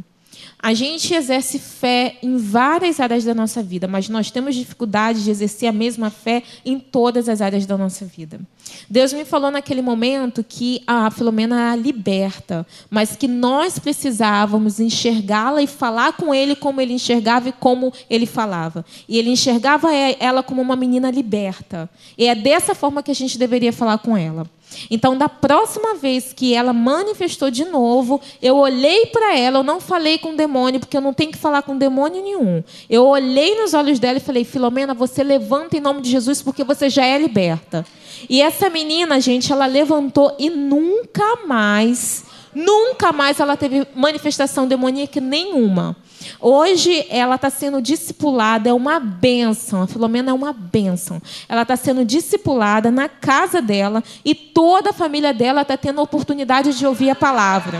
[0.58, 5.30] A gente exerce fé em várias áreas da nossa vida, mas nós temos dificuldade de
[5.30, 8.40] exercer a mesma fé em todas as áreas da nossa vida.
[8.88, 15.62] Deus me falou naquele momento que a Filomena era liberta, mas que nós precisávamos enxergá-la
[15.62, 18.84] e falar com ele como ele enxergava e como ele falava.
[19.08, 21.88] E ele enxergava ela como uma menina liberta.
[22.16, 24.46] E é dessa forma que a gente deveria falar com ela.
[24.90, 29.80] Então, da próxima vez que ela manifestou de novo, eu olhei para ela, eu não
[29.80, 32.62] falei com o demônio, porque eu não tenho que falar com demônio nenhum.
[32.88, 36.64] Eu olhei nos olhos dela e falei: Filomena, você levanta em nome de Jesus, porque
[36.64, 37.84] você já é liberta.
[38.28, 42.24] E essa menina, gente, ela levantou e nunca mais,
[42.56, 45.94] nunca mais ela teve manifestação demoníaca nenhuma.
[46.40, 49.82] Hoje ela está sendo discipulada, é uma bênção.
[49.82, 51.20] A Filomena é uma bênção.
[51.46, 56.04] Ela está sendo discipulada na casa dela e toda a família dela está tendo a
[56.04, 57.78] oportunidade de ouvir a palavra.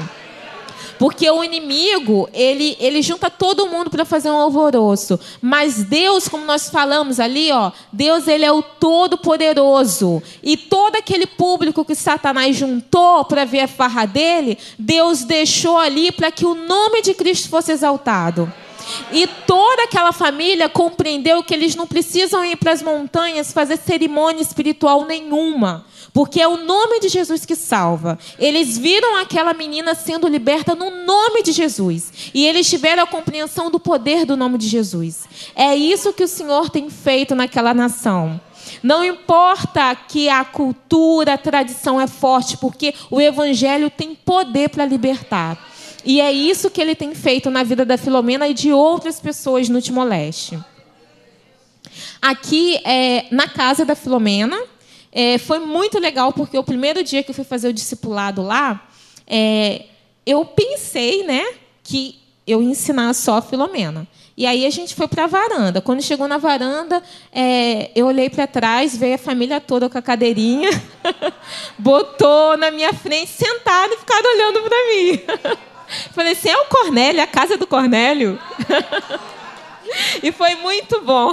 [0.99, 5.19] Porque o inimigo, ele, ele junta todo mundo para fazer um alvoroço.
[5.41, 10.23] Mas Deus, como nós falamos ali, ó, Deus ele é o todo-poderoso.
[10.43, 16.11] E todo aquele público que Satanás juntou para ver a farra dele, Deus deixou ali
[16.11, 18.53] para que o nome de Cristo fosse exaltado.
[19.13, 24.43] E toda aquela família compreendeu que eles não precisam ir para as montanhas fazer cerimônia
[24.43, 25.85] espiritual nenhuma,
[26.17, 28.19] porque é o nome de Jesus que salva.
[28.39, 32.11] Eles viram aquela menina sendo liberta no nome de Jesus.
[32.33, 35.29] E eles tiveram a compreensão do poder do nome de Jesus.
[35.55, 38.41] É isso que o Senhor tem feito naquela nação.
[38.83, 44.87] Não importa que a cultura, a tradição é forte, porque o evangelho tem poder para
[44.87, 45.71] libertar.
[46.03, 49.69] E é isso que ele tem feito na vida da Filomena e de outras pessoas
[49.69, 50.59] no Timor-Leste.
[52.23, 54.59] Aqui, é, na casa da Filomena,
[55.13, 58.89] é, foi muito legal, porque o primeiro dia que eu fui fazer o discipulado lá,
[59.27, 59.85] é,
[60.25, 61.45] eu pensei né,
[61.83, 64.07] que eu ia ensinar só a Filomena.
[64.37, 65.81] E aí a gente foi para a varanda.
[65.81, 67.03] Quando chegou na varanda,
[67.33, 70.71] é, eu olhei para trás, veio a família toda com a cadeirinha,
[71.79, 75.21] botou na minha frente, sentado e ficaram olhando para mim.
[76.13, 78.39] Falei assim, é o Cornélio, a casa do Cornélio?
[80.23, 81.33] e foi muito bom.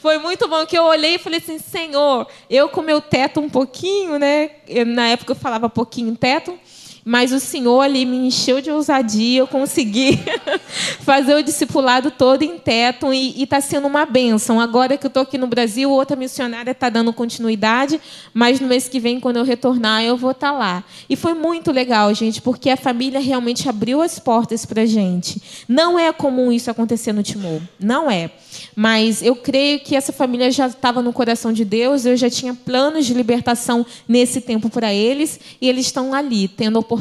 [0.00, 3.48] Foi muito bom que eu olhei e falei assim, Senhor, eu com meu teto um
[3.48, 4.50] pouquinho, né?
[4.66, 6.58] Eu, na época eu falava pouquinho teto,
[7.08, 10.20] mas o Senhor ali me encheu de ousadia, eu consegui
[11.00, 14.60] fazer o discipulado todo em teto e está sendo uma bênção.
[14.60, 17.98] Agora que eu estou aqui no Brasil, outra missionária está dando continuidade,
[18.34, 20.84] mas no mês que vem, quando eu retornar, eu vou estar tá lá.
[21.08, 25.40] E foi muito legal, gente, porque a família realmente abriu as portas para a gente.
[25.66, 28.30] Não é comum isso acontecer no Timor, não é.
[28.76, 32.52] Mas eu creio que essa família já estava no coração de Deus, eu já tinha
[32.52, 36.97] planos de libertação nesse tempo para eles, e eles estão ali, tendo a oportunidade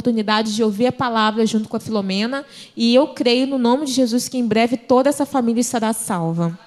[0.52, 2.46] de ouvir a palavra junto com a Filomena,
[2.76, 6.58] e eu creio no nome de Jesus que em breve toda essa família estará salva.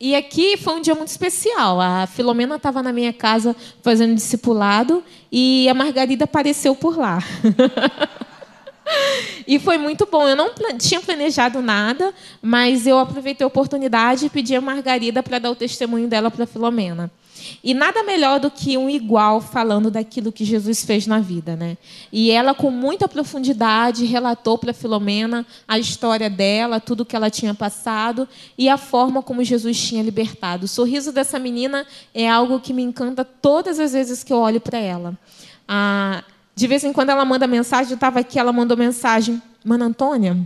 [0.00, 1.80] E aqui foi um dia muito especial.
[1.80, 7.20] A Filomena estava na minha casa fazendo discipulado e a Margarida apareceu por lá.
[9.46, 10.28] E foi muito bom.
[10.28, 15.38] Eu não tinha planejado nada, mas eu aproveitei a oportunidade e pedi a Margarida para
[15.38, 17.10] dar o testemunho dela para a Filomena.
[17.62, 21.76] E nada melhor do que um igual falando daquilo que Jesus fez na vida, né?
[22.12, 27.54] E ela com muita profundidade relatou para Filomena a história dela, tudo que ela tinha
[27.54, 30.64] passado e a forma como Jesus tinha libertado.
[30.64, 34.60] O sorriso dessa menina é algo que me encanta todas as vezes que eu olho
[34.60, 35.18] para ela.
[35.66, 36.24] Ah,
[36.54, 40.36] de vez em quando ela manda mensagem, eu estava aqui, ela mandou mensagem, Mana Antônia,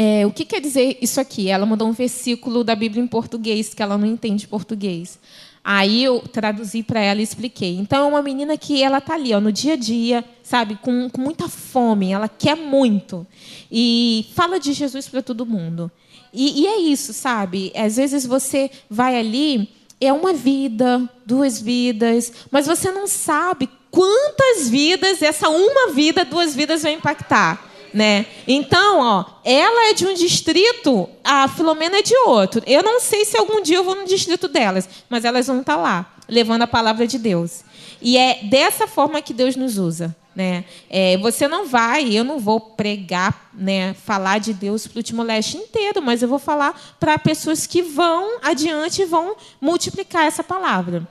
[0.00, 1.48] é, o que quer dizer isso aqui?
[1.48, 5.18] Ela mandou um versículo da Bíblia em português, que ela não entende português.
[5.62, 7.76] Aí eu traduzi para ela e expliquei.
[7.76, 11.10] Então, é uma menina que ela está ali, ó, no dia a dia, sabe, com,
[11.10, 13.26] com muita fome, ela quer muito.
[13.70, 15.90] E fala de Jesus para todo mundo.
[16.32, 17.72] E, e é isso, sabe?
[17.74, 19.68] Às vezes você vai ali,
[20.00, 26.54] é uma vida, duas vidas, mas você não sabe quantas vidas essa uma vida, duas
[26.54, 27.67] vidas vai impactar.
[27.98, 28.26] Né?
[28.46, 32.62] Então, ó, ela é de um distrito, a Filomena é de outro.
[32.64, 35.74] Eu não sei se algum dia eu vou no distrito delas, mas elas vão estar
[35.74, 37.64] lá, levando a palavra de Deus.
[38.00, 40.14] E é dessa forma que Deus nos usa.
[40.32, 40.64] Né?
[40.88, 45.56] É, você não vai, eu não vou pregar, né, falar de Deus para o Timor-Leste
[45.56, 51.04] inteiro, mas eu vou falar para pessoas que vão adiante e vão multiplicar essa palavra.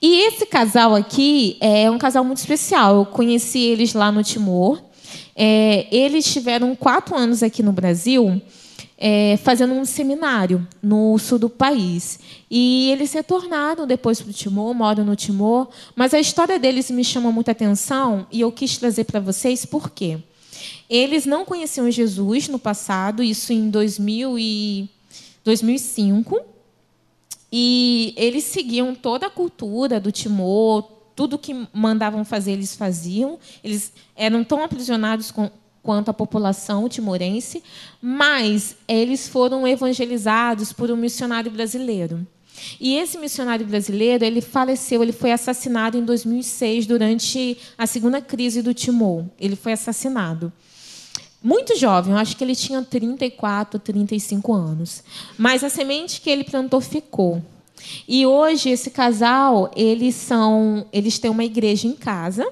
[0.00, 2.96] E esse casal aqui é um casal muito especial.
[2.96, 4.80] Eu conheci eles lá no Timor.
[5.34, 8.40] É, eles tiveram quatro anos aqui no Brasil
[8.98, 12.18] é, fazendo um seminário no sul do país.
[12.50, 15.68] E eles retornaram depois para o Timor, moram no Timor.
[15.94, 19.90] Mas a história deles me chamou muita atenção e eu quis trazer para vocês por
[19.90, 20.18] quê.
[20.90, 24.88] Eles não conheciam Jesus no passado, isso em 2000 e
[25.44, 26.57] 2005.
[27.50, 30.82] E eles seguiam toda a cultura do Timor,
[31.16, 33.38] tudo que mandavam fazer eles faziam.
[33.64, 35.50] Eles eram tão aprisionados com,
[35.82, 37.62] quanto a população timorense,
[38.00, 42.26] mas eles foram evangelizados por um missionário brasileiro.
[42.80, 48.62] E esse missionário brasileiro, ele faleceu, ele foi assassinado em 2006 durante a segunda crise
[48.62, 49.24] do Timor.
[49.38, 50.52] Ele foi assassinado
[51.42, 55.02] muito jovem, eu acho que ele tinha 34, 35 anos.
[55.36, 57.42] Mas a semente que ele plantou ficou.
[58.06, 62.46] E hoje esse casal, eles são, eles têm uma igreja em casa.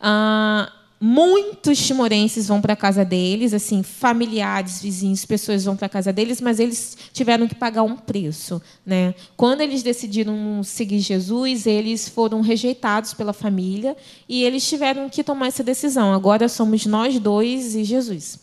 [0.00, 5.88] Ah, muitos timorenses vão para a casa deles, assim, familiares, vizinhos, pessoas vão para a
[5.88, 9.14] casa deles, mas eles tiveram que pagar um preço, né?
[9.36, 13.96] Quando eles decidiram seguir Jesus, eles foram rejeitados pela família
[14.28, 16.12] e eles tiveram que tomar essa decisão.
[16.12, 18.40] Agora somos nós dois e Jesus,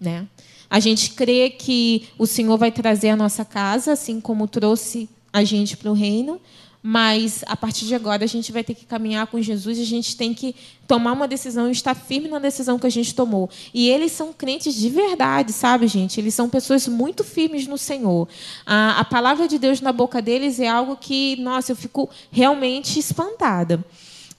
[0.00, 0.26] né?
[0.70, 5.44] A gente crê que o Senhor vai trazer a nossa casa, assim como trouxe a
[5.44, 6.40] gente para o reino,
[6.82, 10.16] mas a partir de agora a gente vai ter que caminhar com Jesus, a gente
[10.16, 10.54] tem que
[10.86, 13.50] tomar uma decisão e estar firme na decisão que a gente tomou.
[13.74, 16.20] E eles são crentes de verdade, sabe, gente?
[16.20, 18.28] Eles são pessoas muito firmes no Senhor.
[18.64, 22.98] A, a palavra de Deus na boca deles é algo que, nossa, eu fico realmente
[22.98, 23.84] espantada.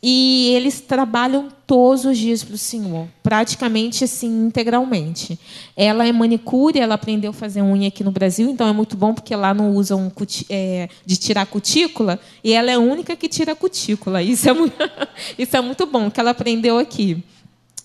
[0.02, 5.38] E eles trabalham todos os dias para o Senhor, praticamente assim, integralmente.
[5.76, 9.14] Ela é manicure, ela aprendeu a fazer unha aqui no Brasil, então é muito bom
[9.14, 10.10] porque lá não usam
[10.50, 14.24] é, de tirar cutícula, e ela é a única que tira cutícula.
[14.24, 14.78] Isso é muito,
[15.38, 17.22] isso é muito bom, que ela aprendeu aqui.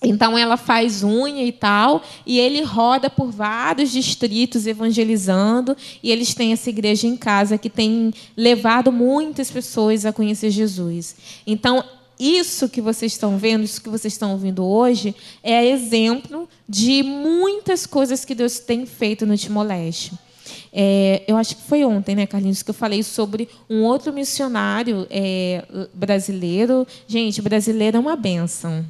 [0.01, 6.33] Então ela faz unha e tal, e ele roda por vários distritos evangelizando, e eles
[6.33, 11.15] têm essa igreja em casa que tem levado muitas pessoas a conhecer Jesus.
[11.45, 11.83] Então
[12.19, 17.85] isso que vocês estão vendo, isso que vocês estão ouvindo hoje, é exemplo de muitas
[17.85, 20.13] coisas que Deus tem feito no Timor-Leste.
[20.71, 25.07] É, eu acho que foi ontem, né, Carlinhos, que eu falei sobre um outro missionário
[25.09, 25.63] é,
[25.93, 26.85] brasileiro.
[27.07, 28.85] Gente, brasileiro é uma benção.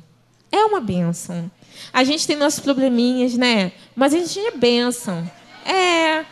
[0.51, 1.49] É uma benção.
[1.91, 3.71] A gente tem nossos probleminhas, né?
[3.95, 5.30] Mas a gente é benção.
[5.65, 6.26] É,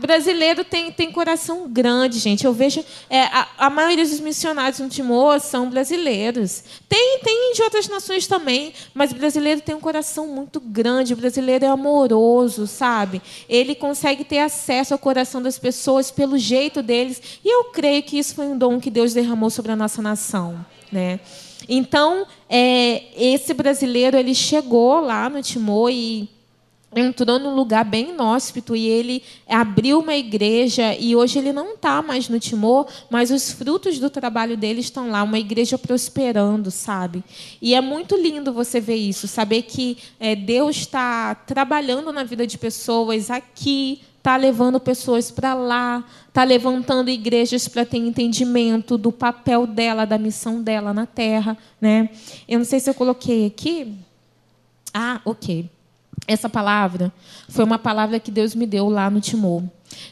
[0.00, 2.44] Brasileiro tem, tem coração grande, gente.
[2.44, 2.84] Eu vejo.
[3.08, 6.64] É, a, a, maioria dos missionários no Timor são brasileiros.
[6.88, 11.12] Tem, tem de outras nações também, mas o brasileiro tem um coração muito grande.
[11.12, 13.20] O brasileiro é amoroso, sabe?
[13.48, 17.20] Ele consegue ter acesso ao coração das pessoas pelo jeito deles.
[17.44, 20.64] E eu creio que isso foi um dom que Deus derramou sobre a nossa nação.
[20.90, 21.20] Né?
[21.68, 26.28] Então, é, esse brasileiro ele chegou lá no Timor e
[26.94, 32.02] entrou num lugar bem inóspito e ele abriu uma igreja e hoje ele não está
[32.02, 37.22] mais no Timor, mas os frutos do trabalho dele estão lá, uma igreja prosperando, sabe?
[37.62, 42.44] E é muito lindo você ver isso, saber que é, Deus está trabalhando na vida
[42.44, 49.12] de pessoas aqui, está levando pessoas para lá, está levantando igrejas para ter entendimento do
[49.12, 52.10] papel dela, da missão dela na Terra, né?
[52.48, 53.94] Eu não sei se eu coloquei aqui.
[54.92, 55.70] Ah, ok.
[56.26, 57.12] Essa palavra
[57.48, 59.62] foi uma palavra que Deus me deu lá no Timor.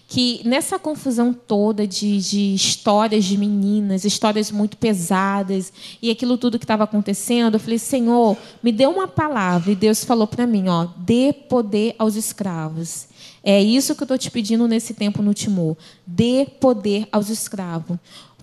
[0.09, 6.59] Que nessa confusão toda de, de histórias de meninas, histórias muito pesadas, e aquilo tudo
[6.59, 9.71] que estava acontecendo, eu falei: Senhor, me dê uma palavra.
[9.71, 13.07] E Deus falou para mim: ó, dê poder aos escravos.
[13.43, 15.77] É isso que eu estou te pedindo nesse tempo no Timor.
[16.05, 17.99] Dê poder aos escravos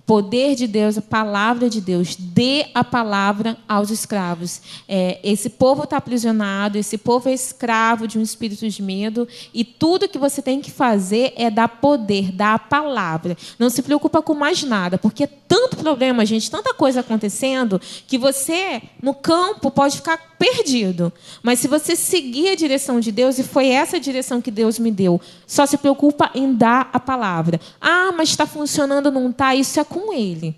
[0.06, 2.14] poder de Deus, a palavra de Deus.
[2.16, 4.62] Dê a palavra aos escravos.
[4.88, 9.64] É, esse povo está aprisionado, esse povo é escravo de um espírito de medo, e
[9.64, 13.36] tudo que você tem que fazer é dar poder, dar a palavra.
[13.58, 18.16] Não se preocupa com mais nada, porque é tanto problema, gente, tanta coisa acontecendo, que
[18.16, 21.12] você, no campo, pode ficar perdido.
[21.42, 24.78] Mas se você seguir a direção de Deus, e foi essa a direção que Deus
[24.78, 27.60] me deu, só se preocupa em dar a palavra.
[27.80, 29.54] Ah, mas está funcionando, não está?
[29.54, 30.54] Isso é com Ele.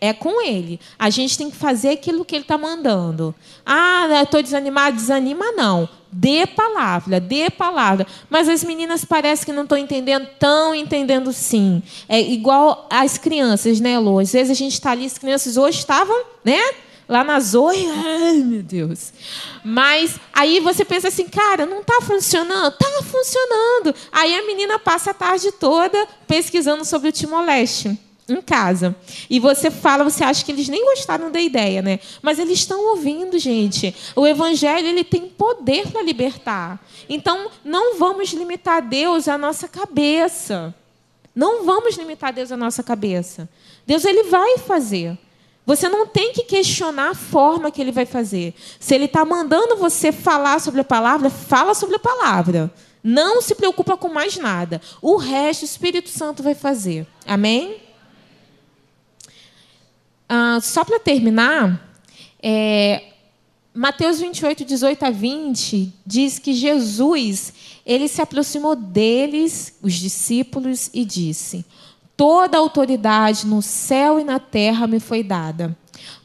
[0.00, 0.78] É com Ele.
[0.98, 3.34] A gente tem que fazer aquilo que Ele está mandando.
[3.64, 4.96] Ah, estou desanimado.
[4.96, 5.88] Desanima, não.
[6.12, 8.06] Dê palavra, dê palavra.
[8.28, 11.82] Mas as meninas parecem que não estão entendendo, estão entendendo sim.
[12.06, 14.18] É igual as crianças, né, Lô?
[14.18, 16.60] Às vezes a gente está ali, as crianças hoje estavam, né?
[17.06, 19.12] lá na Zoe, ai meu Deus.
[19.62, 22.72] Mas aí você pensa assim, cara, não está funcionando?
[22.72, 23.94] Está funcionando.
[24.10, 27.98] Aí a menina passa a tarde toda pesquisando sobre o Timor-Leste
[28.28, 28.94] em casa.
[29.28, 32.00] E você fala, você acha que eles nem gostaram da ideia, né?
[32.22, 33.94] Mas eles estão ouvindo, gente.
[34.16, 36.84] O evangelho ele tem poder para libertar.
[37.08, 40.74] Então, não vamos limitar Deus à nossa cabeça.
[41.34, 43.48] Não vamos limitar Deus à nossa cabeça.
[43.86, 45.18] Deus ele vai fazer.
[45.66, 48.54] Você não tem que questionar a forma que ele vai fazer.
[48.78, 52.72] Se ele está mandando você falar sobre a palavra, fala sobre a palavra.
[53.02, 54.80] Não se preocupa com mais nada.
[55.02, 57.06] O resto o Espírito Santo vai fazer.
[57.26, 57.83] Amém?
[60.28, 61.96] Ah, só para terminar,
[62.42, 63.02] é,
[63.72, 67.52] Mateus 28, 18 a 20 diz que Jesus
[67.84, 71.64] ele se aproximou deles, os discípulos, e disse:
[72.16, 75.76] Toda autoridade no céu e na terra me foi dada.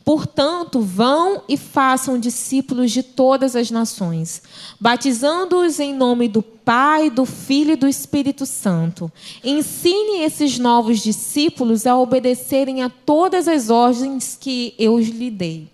[0.10, 4.42] Portanto, vão e façam discípulos de todas as nações,
[4.80, 9.12] batizando-os em nome do Pai, do Filho e do Espírito Santo.
[9.44, 15.68] Ensine esses novos discípulos a obedecerem a todas as ordens que eu lhe dei.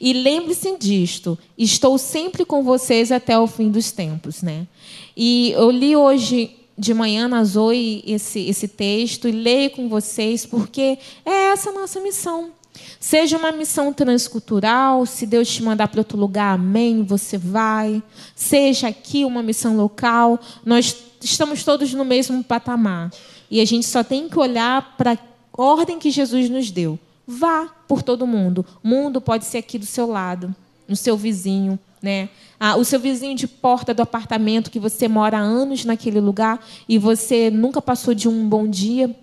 [0.00, 4.40] E lembre-se disto, estou sempre com vocês até o fim dos tempos.
[4.40, 4.66] Né?
[5.14, 10.46] E eu li hoje de manhã na Zoe esse, esse texto e leio com vocês,
[10.46, 12.50] porque é essa a nossa missão.
[12.98, 18.02] Seja uma missão transcultural, se Deus te mandar para outro lugar, amém, você vai.
[18.34, 23.10] Seja aqui uma missão local, nós estamos todos no mesmo patamar.
[23.50, 25.18] E a gente só tem que olhar para
[25.52, 26.98] ordem que Jesus nos deu.
[27.26, 28.64] Vá por todo mundo.
[28.82, 30.54] O mundo pode ser aqui do seu lado,
[30.88, 32.28] no seu vizinho, né?
[32.60, 36.64] Ah, o seu vizinho de porta do apartamento que você mora há anos naquele lugar
[36.88, 39.14] e você nunca passou de um bom dia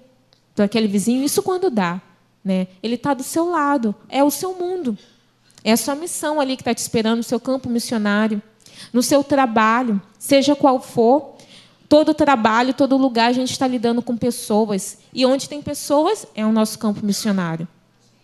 [0.55, 1.23] para aquele vizinho.
[1.23, 2.01] Isso quando dá,
[2.43, 2.67] né?
[2.81, 3.93] Ele está do seu lado.
[4.09, 4.97] É o seu mundo.
[5.63, 8.41] É a sua missão ali que está te esperando, no seu campo missionário,
[8.91, 11.35] no seu trabalho, seja qual for.
[11.87, 14.97] Todo trabalho, todo lugar, a gente está lidando com pessoas.
[15.13, 17.67] E onde tem pessoas, é o nosso campo missionário.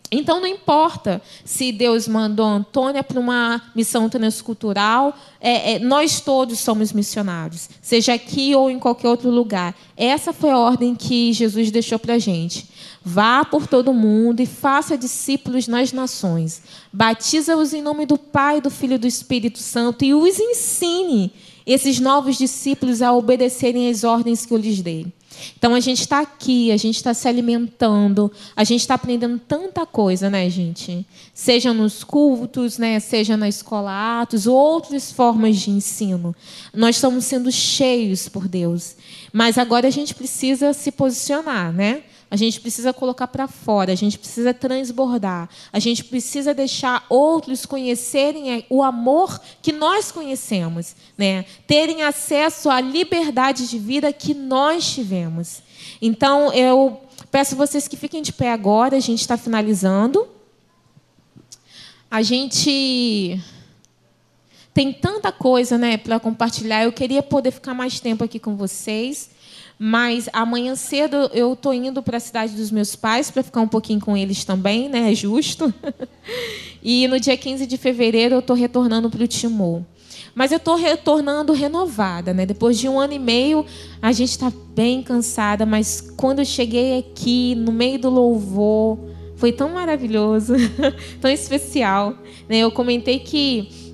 [0.10, 6.60] Então, não importa se Deus mandou Antônia para uma missão transcultural, é, é, nós todos
[6.60, 9.76] somos missionários, seja aqui ou em qualquer outro lugar.
[9.98, 12.68] Essa foi a ordem que Jesus deixou para a gente.
[13.04, 16.62] Vá por todo mundo e faça discípulos nas nações.
[16.92, 21.34] Batiza-os em nome do Pai, do Filho e do Espírito Santo e os ensine
[21.66, 25.08] esses novos discípulos a obedecerem às ordens que eu lhes dei.
[25.58, 29.86] Então a gente está aqui, a gente está se alimentando, a gente está aprendendo tanta
[29.86, 31.06] coisa, né, gente?
[31.34, 36.36] Seja nos cultos, né, seja na escola Atos, outras formas de ensino.
[36.74, 38.96] Nós estamos sendo cheios por Deus.
[39.32, 42.04] Mas agora a gente precisa se posicionar, né?
[42.30, 47.66] A gente precisa colocar para fora, a gente precisa transbordar, a gente precisa deixar outros
[47.66, 51.46] conhecerem o amor que nós conhecemos, né?
[51.66, 55.62] terem acesso à liberdade de vida que nós tivemos.
[56.02, 57.02] Então, eu
[57.32, 60.28] peço vocês que fiquem de pé agora, a gente está finalizando.
[62.10, 63.42] A gente
[64.74, 69.30] tem tanta coisa né, para compartilhar, eu queria poder ficar mais tempo aqui com vocês.
[69.80, 73.68] Mas amanhã cedo eu estou indo para a cidade dos meus pais para ficar um
[73.68, 75.12] pouquinho com eles também, né?
[75.12, 75.72] É justo.
[76.82, 79.84] e no dia 15 de fevereiro eu estou retornando para o Timor.
[80.34, 82.46] Mas eu estou retornando renovada, né?
[82.46, 83.66] Depois de um ano e meio,
[84.02, 89.00] a gente está bem cansada, mas quando eu cheguei aqui, no meio do louvor,
[89.36, 90.54] foi tão maravilhoso,
[91.22, 92.16] tão especial.
[92.50, 92.60] Né?
[92.60, 93.87] Eu comentei que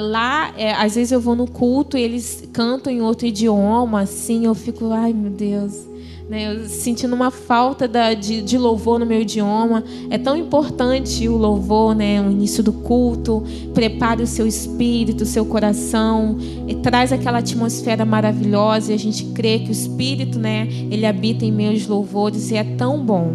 [0.00, 4.46] lá, é, às vezes eu vou no culto e eles cantam em outro idioma, assim,
[4.46, 5.86] eu fico, ai meu Deus,
[6.28, 9.84] né, eu sentindo uma falta da, de, de, louvor no meu idioma.
[10.10, 15.26] É tão importante o louvor, né, o início do culto, prepare o seu espírito, o
[15.26, 16.36] seu coração,
[16.82, 21.52] traz aquela atmosfera maravilhosa e a gente crê que o Espírito, né, ele habita em
[21.52, 23.34] meus louvores e é tão bom.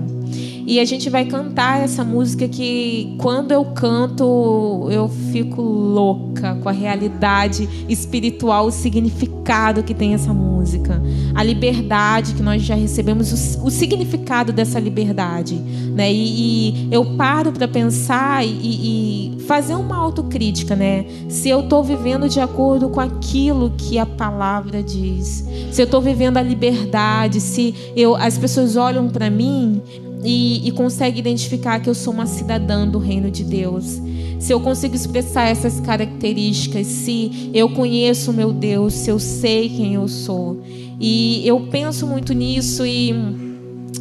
[0.65, 6.69] E a gente vai cantar essa música que, quando eu canto, eu fico louca com
[6.69, 11.01] a realidade espiritual, o significado que tem essa música.
[11.33, 15.55] A liberdade que nós já recebemos, o, o significado dessa liberdade.
[15.55, 16.11] Né?
[16.11, 20.75] E, e eu paro para pensar e, e, fazer uma autocrítica.
[20.75, 21.05] Né?
[21.27, 26.01] Se eu estou vivendo de acordo com aquilo que a palavra diz, se eu estou
[26.01, 29.81] vivendo a liberdade, se eu, as pessoas olham para mim
[30.23, 34.01] e, e consegue identificar que eu sou uma cidadã do reino de Deus.
[34.39, 39.95] Se eu consigo expressar essas características, se eu conheço meu Deus, se eu sei quem
[39.95, 40.61] eu sou.
[40.99, 43.13] E eu penso muito nisso e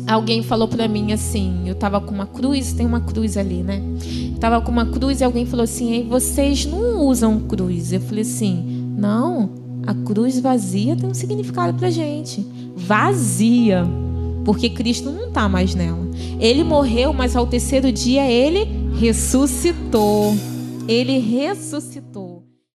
[0.07, 3.83] alguém falou para mim assim, eu estava com uma cruz, tem uma cruz ali, né?
[4.39, 7.93] Tava com uma cruz e alguém falou assim: Ei, vocês não usam cruz?
[7.93, 9.51] Eu falei assim: Não,
[9.87, 12.47] a cruz vazia tem um significado para gente.
[12.75, 13.87] Vazia
[14.45, 16.09] porque Cristo não está mais nela.
[16.39, 18.69] Ele morreu, mas ao terceiro dia ele
[18.99, 20.35] ressuscitou.
[20.89, 22.30] Ele ressuscitou.